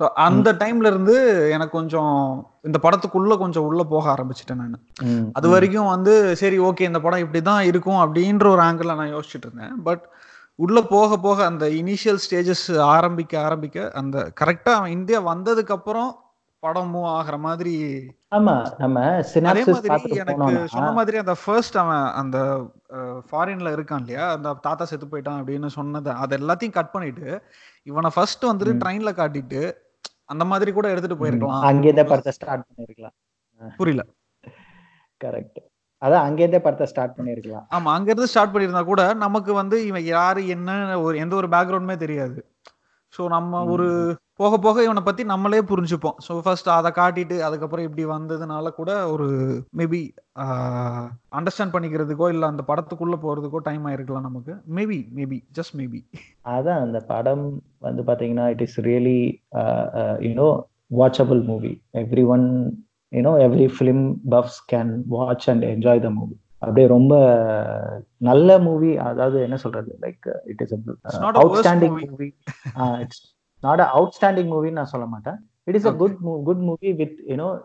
ஸோ 0.00 0.04
அந்த 0.24 0.48
டைம்ல 0.52 0.86
இருந்து 0.86 1.14
எனக்கு 1.48 1.74
கொஞ்சம் 1.78 2.14
இந்த 2.62 2.78
படத்துக்குள்ள 2.82 3.38
கொஞ்சம் 3.38 3.64
உள்ள 3.64 3.82
போக 3.84 4.04
ஆரம்பிச்சிட்டேன் 4.14 4.60
நான். 4.62 4.76
அது 5.32 5.48
வரைக்கும் 5.48 5.92
வந்து 5.94 6.14
சரி 6.36 6.58
ஓகே 6.60 6.88
இந்த 6.90 7.00
படம் 7.00 7.18
இப்படி 7.18 7.42
தான் 7.42 7.62
இருக்கும் 7.64 8.00
அப்படின்ற 8.04 8.46
ஒரு 8.48 8.62
ஆங்கிள் 8.62 8.92
நான் 8.94 9.14
யோசிச்சுட்டு 9.16 9.48
இருந்தேன். 9.48 9.74
பட் 9.82 10.04
உள்ள 10.58 10.78
போக 10.92 11.18
போக 11.18 11.38
அந்த 11.44 11.64
இனிஷியல் 11.80 12.20
ஸ்டேஜஸ் 12.24 12.64
ஆரம்பிக்க 12.94 13.34
ஆரம்பிக்க 13.40 13.90
அந்த 13.94 14.16
கரெக்டா 14.40 14.72
அவன் 14.78 14.94
இந்தியா 14.98 15.20
வந்ததுக்கு 15.32 15.70
அப்புறம் 15.70 16.10
படம் 16.62 16.90
மூவ் 16.92 17.08
ஆகிற 17.16 17.36
மாதிரி 17.46 17.74
ஆமா 18.36 18.54
நம்ம 18.82 19.02
அதே 19.50 19.62
மாதிரி 19.72 20.16
எனக்கு 20.22 20.46
சொன்ன 20.74 20.88
மாதிரி 20.98 21.16
அந்த 21.22 21.34
ஃபர்ஸ்ட் 21.42 21.76
அவன் 21.82 22.06
அந்த 22.20 22.38
ஃபாரின்ல 23.28 23.68
இருக்கான் 23.76 24.02
இல்லையா? 24.02 24.24
அந்த 24.36 24.54
தாத்தா 24.66 24.84
செத்து 24.90 25.06
போயிட்டான் 25.12 25.40
அப்படின்னு 25.40 25.68
சொன்னது 25.78 26.10
அது 26.22 26.38
எல்லாத்தையும் 26.40 26.76
கட் 26.78 26.94
பண்ணிட்டு 26.94 27.28
இவனை 27.86 28.10
ஃபர்ஸ்ட் 28.16 28.48
வந்துட்டு. 28.50 28.74
ட்ரெயின்ல 28.82 29.12
காட்டிட்டு 29.20 29.62
அந்த 30.32 30.44
மாதிரி 30.50 30.70
கூட 30.78 30.86
எடுத்துட்டு 30.92 31.20
போயிருக்கலாம். 31.20 31.64
அங்கேருந்தே 31.70 32.06
படத்தை 32.10 32.32
ஸ்டார்ட் 32.38 32.66
பண்ணிருக்கலாம். 32.68 33.16
புரியல. 33.80 34.02
கரெக்ட் 35.20 35.60
அதான் 36.02 36.24
அங்கேருந்தே 36.26 36.60
படத்தை 36.64 36.86
ஸ்டார்ட் 36.90 37.16
பண்ணிருக்கலாம். 37.18 37.64
ஆமா 37.76 37.92
அங்க 37.96 38.08
இருந்து 38.12 38.30
ஸ்டார்ட் 38.32 38.52
பண்ணியிருந்தா 38.54 38.84
கூட 38.90 39.02
நமக்கு 39.24 39.52
வந்து 39.62 39.76
இவன் 39.90 40.06
யாரு 40.14 40.42
என்ன 40.56 40.76
ஒரு 41.06 41.14
எந்த 41.24 41.34
ஒரு 41.40 41.48
பேக்ரவுண்டுமே 41.54 41.96
தெரியாது. 42.04 42.38
ஸோ 43.14 43.22
நம்ம 43.36 43.62
ஒரு 43.74 43.88
போக 44.40 44.54
போக 44.64 44.82
இவனை 44.86 45.02
பத்தி 45.06 45.22
நம்மளே 45.30 45.60
புரிஞ்சுப்போம். 45.70 46.16
ஸோ 46.26 46.32
ஃபர்ஸ்ட் 46.44 46.68
அதை 46.76 46.90
காட்டிட்டு 46.98 47.36
அதுக்கப்புறம் 47.46 47.86
இப்படி 47.86 48.04
வந்ததுனால 48.14 48.70
கூட 48.78 48.90
ஒரு 49.12 49.26
மேபி 49.78 50.00
அண்டர்ஸ்டாண்ட் 51.38 51.74
பண்ணிக்கிறதுக்கோ 51.74 52.26
இல்லை 52.34 52.46
அந்த 52.52 52.64
படத்துக்குள்ள 52.70 53.16
போறதுக்கோ 53.24 53.60
டைம் 53.68 53.86
ஆயிருக்கலாம் 53.90 54.28
நமக்கு. 54.28 54.52
மேபி 54.78 54.98
மேபி 55.18 55.38
ஜஸ்ட் 55.58 55.74
மேபி 55.80 56.00
அதான் 56.54 56.82
அந்த 56.86 56.98
படம் 57.12 57.46
வந்து 57.86 58.04
பாத்தீங்கன்னா 58.10 58.46
it 58.54 58.62
is 58.66 58.76
really 58.88 59.20
you know 60.28 60.48
watchable 61.00 61.40
movie 61.50 61.72
everyone 62.34 62.46
you know 63.12 63.32
every 63.46 63.66
film 63.78 64.04
buffs 64.34 64.60
can 64.74 64.92
watch 65.16 65.48
and 65.54 65.66
enjoy 65.72 66.04
the 66.06 66.10
movie 66.20 66.36
அப்படியே 66.62 66.86
ரொம்ப 66.94 67.14
நல்ல 68.28 68.58
மூவி 68.68 68.92
அதாவது 69.08 69.38
என்ன 69.46 69.56
சொல்றது? 69.64 69.90
Like 70.04 70.28
it 70.52 70.62
is 70.64 70.72
outstanding 71.42 71.96
movie. 71.96 72.08
Movie 72.14 72.30
it's 73.04 73.20
not 73.60 73.80
outstanding 73.80 74.50
மூவின்னு 74.52 74.72
நான் 74.72 74.84
சொல்ல 74.84 75.06
மாட்டேன். 75.06 75.38
It 75.64 75.74
is 75.74 75.84
a. 75.84 75.92
Good 75.92 76.16
good 76.44 76.58
movie 76.58 76.92
with 76.92 77.18
you know 77.26 77.60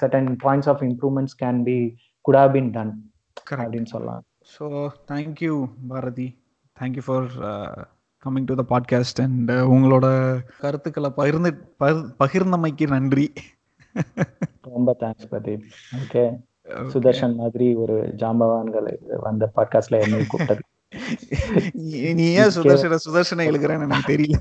certain 0.00 0.36
points 0.44 0.68
of 0.68 0.82
improvements 0.82 1.36
can 1.42 1.62
be 1.62 1.96
could 2.20 2.34
have 2.34 2.52
been 2.52 2.70
done 2.70 3.12
அப்படின்னு 3.50 3.84
சொல்லலாம். 3.84 4.22
So 4.58 4.88
thank you 5.10 5.70
Bharathi 5.88 6.42
thank you 6.80 7.00
for 7.04 7.24
coming 8.22 8.44
to 8.44 8.54
the 8.54 8.64
podcast 8.68 9.20
and 9.22 9.50
உங்களோட 9.50 10.06
கருத்துக்களை 10.60 11.10
பகிர்ந்து 11.10 11.50
பகிர்- 11.80 12.08
பகிர்ந்தமைக்கு 12.24 12.88
நன்றி. 12.88 13.32
ரொம்ப 14.62 14.96
thanks 15.00 15.28
Pradeep 15.30 15.64
okay 15.96 16.22
Sudarshan 16.92 17.34
மாதிரி 17.34 17.74
ஒரு 17.74 18.14
ஜாம்பவான்கள் 18.16 18.88
வந்த 19.20 19.50
பாட்காஸ்ட்ல 19.56 20.00
என்னை 20.00 20.20
கூப்பிட்டது. 20.20 20.62
நீ- 21.78 22.18
ஏன் 22.18 22.48
சுதர்ஷன 22.48 22.96
சுதர்ஷனை 23.10 23.44
இழுக்கிறேன்னு 23.48 23.82
எனக்கு 23.82 24.12
தெரியல. 24.12 24.34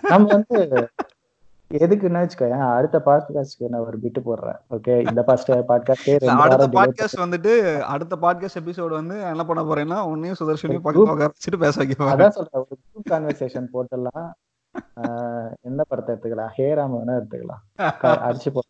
நம்ம 0.00 0.26
வந்து 0.26 0.68
எதுக்குன்னு 1.74 2.28
வச்சுக்கோயேன் 2.28 2.74
அடுத்த 2.74 3.02
பாட்காஸ்ட்க்கு 3.06 3.68
நான் 3.68 3.80
ஒரு 3.80 3.98
பிட்டு 3.98 4.20
போடுறேன். 4.20 4.56
ஓகே 4.70 5.08
இந்த 5.08 5.22
பாஸ்ட் 5.22 5.50
பாட்காஸ்டே 5.50 6.24
அடுத்த 6.24 6.68
பாட்காஸ்ட் 6.68 7.20
வந்துட்டு 7.20 7.80
அடுத்த 7.80 8.16
பாட்காஸ்ட் 8.16 8.58
எபிசோடு 8.64 8.88
வந்து 8.88 9.20
என்ன 9.20 9.44
பண்ண 9.44 9.74
போறேன்னா 9.74 10.02
உன்னையும் 10.02 10.36
சுதர்ஷனையும் 10.40 10.82
ஒரு 10.82 10.98
பக்கத்துல 10.98 11.06
group- 11.06 11.10
உட்கார 11.10 11.32
வச்சுட்டு 11.32 11.58
பேச 11.58 11.84
வைக்க 11.84 12.04
போறேன். 12.04 12.26
அதான் 12.26 12.30
சொல்றேன் 12.30 12.64
ஒரு 12.64 12.78
குரூப் 12.78 13.10
கான்வர்சேஷன் 13.10 13.66
போட்டுடலாம். 13.72 14.30
ஆஹ் 14.96 15.52
என்ன 15.60 15.82
படத்தை 15.88 16.14
எடுத்துக்கலாம்? 16.14 16.48
ஹேராம் 16.56 16.96
வேணா 16.96 17.20
எடுத்துக்கலாம். 17.20 17.80
அடிச்சு 18.02 18.50
போ 18.52 18.60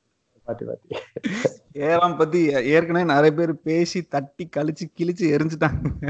பாத்தி 0.44 0.64
பாத்தி. 0.64 0.96
ஏறாம் 1.72 2.18
பத்தி 2.18 2.44
ஏற்கனவே 2.46 3.04
நிறைய 3.04 3.32
பேர் 3.32 3.60
பேசி 3.62 4.02
தட்டி 4.02 4.48
கழிச்சு 4.56 4.84
கிழிச்சு 4.98 5.20
எரிஞ்சுட்டாங்க. 5.20 6.08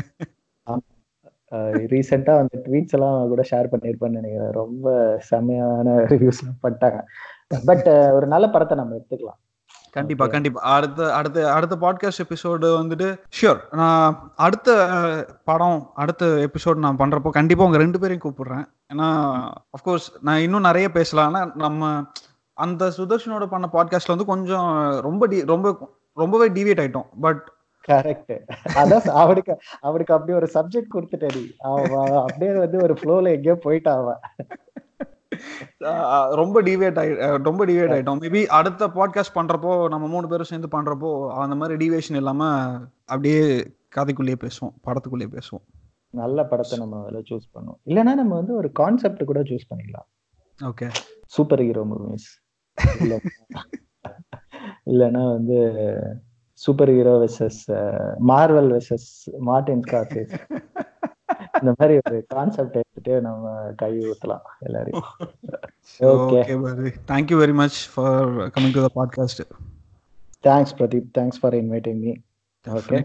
ரீசெண்டா 1.57 2.31
அந்த 2.31 2.49
ட்வீட்ஸ் 2.53 2.91
எல்லாம் 2.91 3.29
கூட 3.29 3.43
ஷேர் 3.51 3.69
பண்ணிருப்பேன்னு 3.73 4.09
நினைக்கிறேன். 4.09 4.53
ரொம்ப 4.53 5.15
செமையான 5.31 5.89
ரிவ்யூஸ் 5.89 6.63
பண்ணிட்டாங்க. 6.63 7.03
பட் 7.65 7.87
ஒரு 7.87 8.27
நல்ல 8.27 8.51
படத்தை 8.51 8.77
நம்ம 8.77 8.95
எடுத்துக்கலாம். 8.95 9.41
கண்டிப்பா. 9.93 10.27
கண்டிப்பா. 10.27 10.61
அடுத்த 10.61 11.15
அடுத்த 11.15 11.53
அடுத்த 11.53 11.77
பாட்காஸ்ட் 11.81 12.25
எபிசோடு 12.25 12.65
வந்துட்டு 12.83 13.21
ஷியோர் 13.43 13.61
நான் 13.71 14.33
அடுத்த 14.37 15.27
படம் 15.45 15.91
அடுத்த 15.95 16.27
எபிசோடு 16.27 16.75
நான் 16.75 16.97
பண்றப்போ 16.97 17.31
கண்டிப்பா 17.31 17.65
உங்க 17.65 17.77
ரெண்டு 17.77 17.99
பேரையும் 17.99 18.33
கூப்பிடுறேன். 18.33 18.65
ஏன்னா 18.95 19.39
அஃப்கோர்ஸ் 19.61 20.17
நான் 20.21 20.41
இன்னும் 20.41 20.61
நிறைய 20.61 20.91
பேசலாம். 20.91 21.35
ஆனா 21.35 21.53
நம்ம 21.55 22.03
அந்த 22.53 22.93
சுதர்ஷனோட 22.97 23.47
பண்ண 23.47 23.69
பாட்காஸ்ட்ல 23.73 24.07
வந்து 24.07 24.25
கொஞ்சம் 24.25 25.01
ரொம்ப 25.03 25.29
டி- 25.29 25.47
ரொம்ப 25.47 25.91
ரொம்பவே 26.13 26.49
டிவியேட் 26.49 26.77
ஆயிட்டோம். 26.77 27.07
பட் 27.21 27.53
கரெக்ட் 27.89 28.35
அதான் 28.81 29.09
அவனுக்கு 29.23 29.55
அவனுக்கு 29.81 30.15
அப்படி 30.15 30.33
ஒரு 30.41 30.49
சப்ஜெக்ட் 30.55 30.95
கொடுத்துட்டேன் 30.95 31.41
அவன் 31.71 32.13
அப்படியே 32.25 32.53
வந்து 32.65 32.79
ஒரு 32.83 32.97
ஃப்ளோல 33.01 33.33
எங்கேயோ 33.37 33.57
போயிட்டான் 33.65 34.03
ரொம்ப 36.41 36.57
டிவியேட் 36.63 36.99
ஆகி 37.03 37.13
ரொம்ப 37.49 37.63
டிவியேட் 37.67 37.95
ஆயிட்டோம். 37.95 38.21
மேபி 38.25 38.41
அடுத்த 38.59 38.89
பாட்காஸ்ட் 38.97 39.37
பண்றப்போ 39.39 39.71
நம்ம 39.89 40.07
மூணு 40.07 40.27
பேரும் 40.29 40.51
சேர்ந்து 40.51 40.69
பண்றப்போ 40.75 41.11
அந்த 41.45 41.55
மாதிரி 41.61 41.77
டிவியேஷன் 41.83 42.19
இல்லாம 42.21 42.51
அப்படியே 43.05 43.41
கதைக்குள்ளேயே 43.97 44.39
பேசுவோம் 44.45 44.75
படத்துக்குள்ளேயே 44.87 45.31
பேசுவோம். 45.37 45.65
நல்ல 46.15 46.45
படத்தை 46.45 46.79
நம்ம 46.79 46.99
அதில் 47.03 47.27
சூஸ் 47.31 47.47
பண்ணுவோம். 47.55 47.79
இல்லைன்னா 47.91 48.15
நம்ம 48.21 48.33
வந்து 48.35 48.55
ஒரு 48.55 48.69
கான்செப்ட் 48.73 49.23
கூட 49.31 49.41
சூஸ் 49.51 49.71
பண்ணிக்கலாம் 49.71 50.09
ஓகே 50.61 50.89
சூப்பர் 51.27 51.63
ஹீரோ 51.67 51.85
மூவிஸ் 51.85 52.29
இல்ல 53.01 53.15
இல்லைன்னா 54.91 55.23
வந்து 55.33 55.59
superhero 56.97 57.15
versus 57.23 57.61
Marvel 58.31 58.71
versus 58.75 59.09
Martin 59.49 59.85
Scorsese 59.87 60.35
இந்த 61.61 61.73
மாதிரி 61.79 61.95
ஒரு 62.03 62.19
கான்செப்ட் 62.35 62.77
எடுத்துட்டு 62.81 63.15
நம்ம 63.27 63.53
கை 63.81 63.91
ஊத்தலாம் 64.11 64.47
எல்லாரையும். 64.67 65.09
Okay 66.01 66.41
Bharu 66.65 66.93
thank you 67.11 67.39
very 67.43 67.55
much 67.63 67.79
for 67.95 68.31
coming 68.57 68.75
to 68.77 68.85
the 68.87 68.91
podcast 68.99 69.43
thanks 70.49 70.75
Pradeep 70.79 71.09
thanks 71.19 71.41
for 71.43 71.57
inviting 71.63 72.01
me 72.05 72.13
okay 72.67 72.99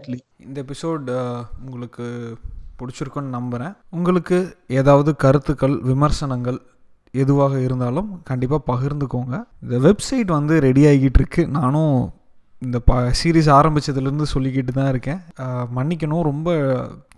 இந்த 0.46 0.58
எபிசோட் 0.64 1.08
உங்களுக்கு 1.66 2.06
பிடிச்சிருக்குன்னு 2.80 3.36
நம்புகிறேன் 3.36 3.74
உங்களுக்கு 3.96 4.38
ஏதாவது 4.80 5.10
கருத்துக்கள் 5.24 5.76
விமர்சனங்கள் 5.90 6.58
எதுவாக 7.22 7.54
இருந்தாலும் 7.66 8.10
கண்டிப்பாக 8.30 8.62
பகிர்ந்துக்கோங்க. 8.70 9.36
இந்த 9.64 9.76
வெப்சைட் 9.86 10.30
வந்து 10.36 10.54
ரெடி 10.66 10.82
ஆகிட்டு 10.90 11.20
இருக்கு. 11.20 11.42
நானும் 11.58 11.94
இந்த 12.64 12.78
ப 12.88 12.94
சீரீஸ் 13.18 13.48
ஆரம்பித்ததுலேருந்து 13.56 14.26
சொல்லிக்கிட்டு 14.34 14.72
தான் 14.76 14.88
இருக்கேன். 14.88 15.20
மன்னிக்கணும் 15.76 16.24
ரொம்ப 16.28 16.48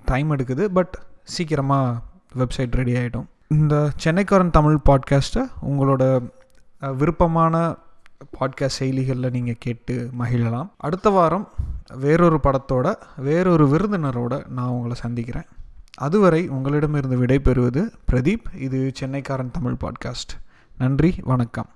டைம் 0.04 0.32
எடுக்குது 0.36 0.64
பட் 0.78 0.94
சீக்கிரமாக 1.34 2.00
வெப்சைட் 2.40 2.76
ரெடி 2.80 2.94
ஆகிடும் 3.00 3.26
இந்த 3.48 3.76
சென்னைக்காரன் 4.04 4.54
தமிழ் 4.56 4.76
பாட்காஸ்ட்டை 4.88 5.44
உங்களோட 5.70 6.02
விருப்பமான 7.00 7.62
பாட்காஸ்ட் 8.40 8.78
செயலிகளில் 8.78 9.34
நீங்கள் 9.36 9.60
கேட்டு 9.66 9.94
மகிழலாம். 10.20 10.68
அடுத்த 10.76 11.10
வாரம் 11.16 11.48
வேறொரு 12.04 12.40
படத்தோட 12.44 12.94
வேறொரு 13.28 13.66
விருந்தினரோட 13.72 14.34
நான் 14.58 14.74
உங்களை 14.76 14.96
சந்திக்கிறேன். 15.04 15.48
அதுவரை 16.06 16.42
உங்களிடமிருந்து 16.56 17.20
விடைபெறுவது 17.22 17.82
பிரதீப். 18.10 18.46
இது 18.66 18.80
சென்னைக்காரன் 19.00 19.54
தமிழ் 19.58 19.80
பாட்காஸ்ட் 19.84 20.34
நன்றி 20.78 21.12
வணக்கம். 21.32 21.70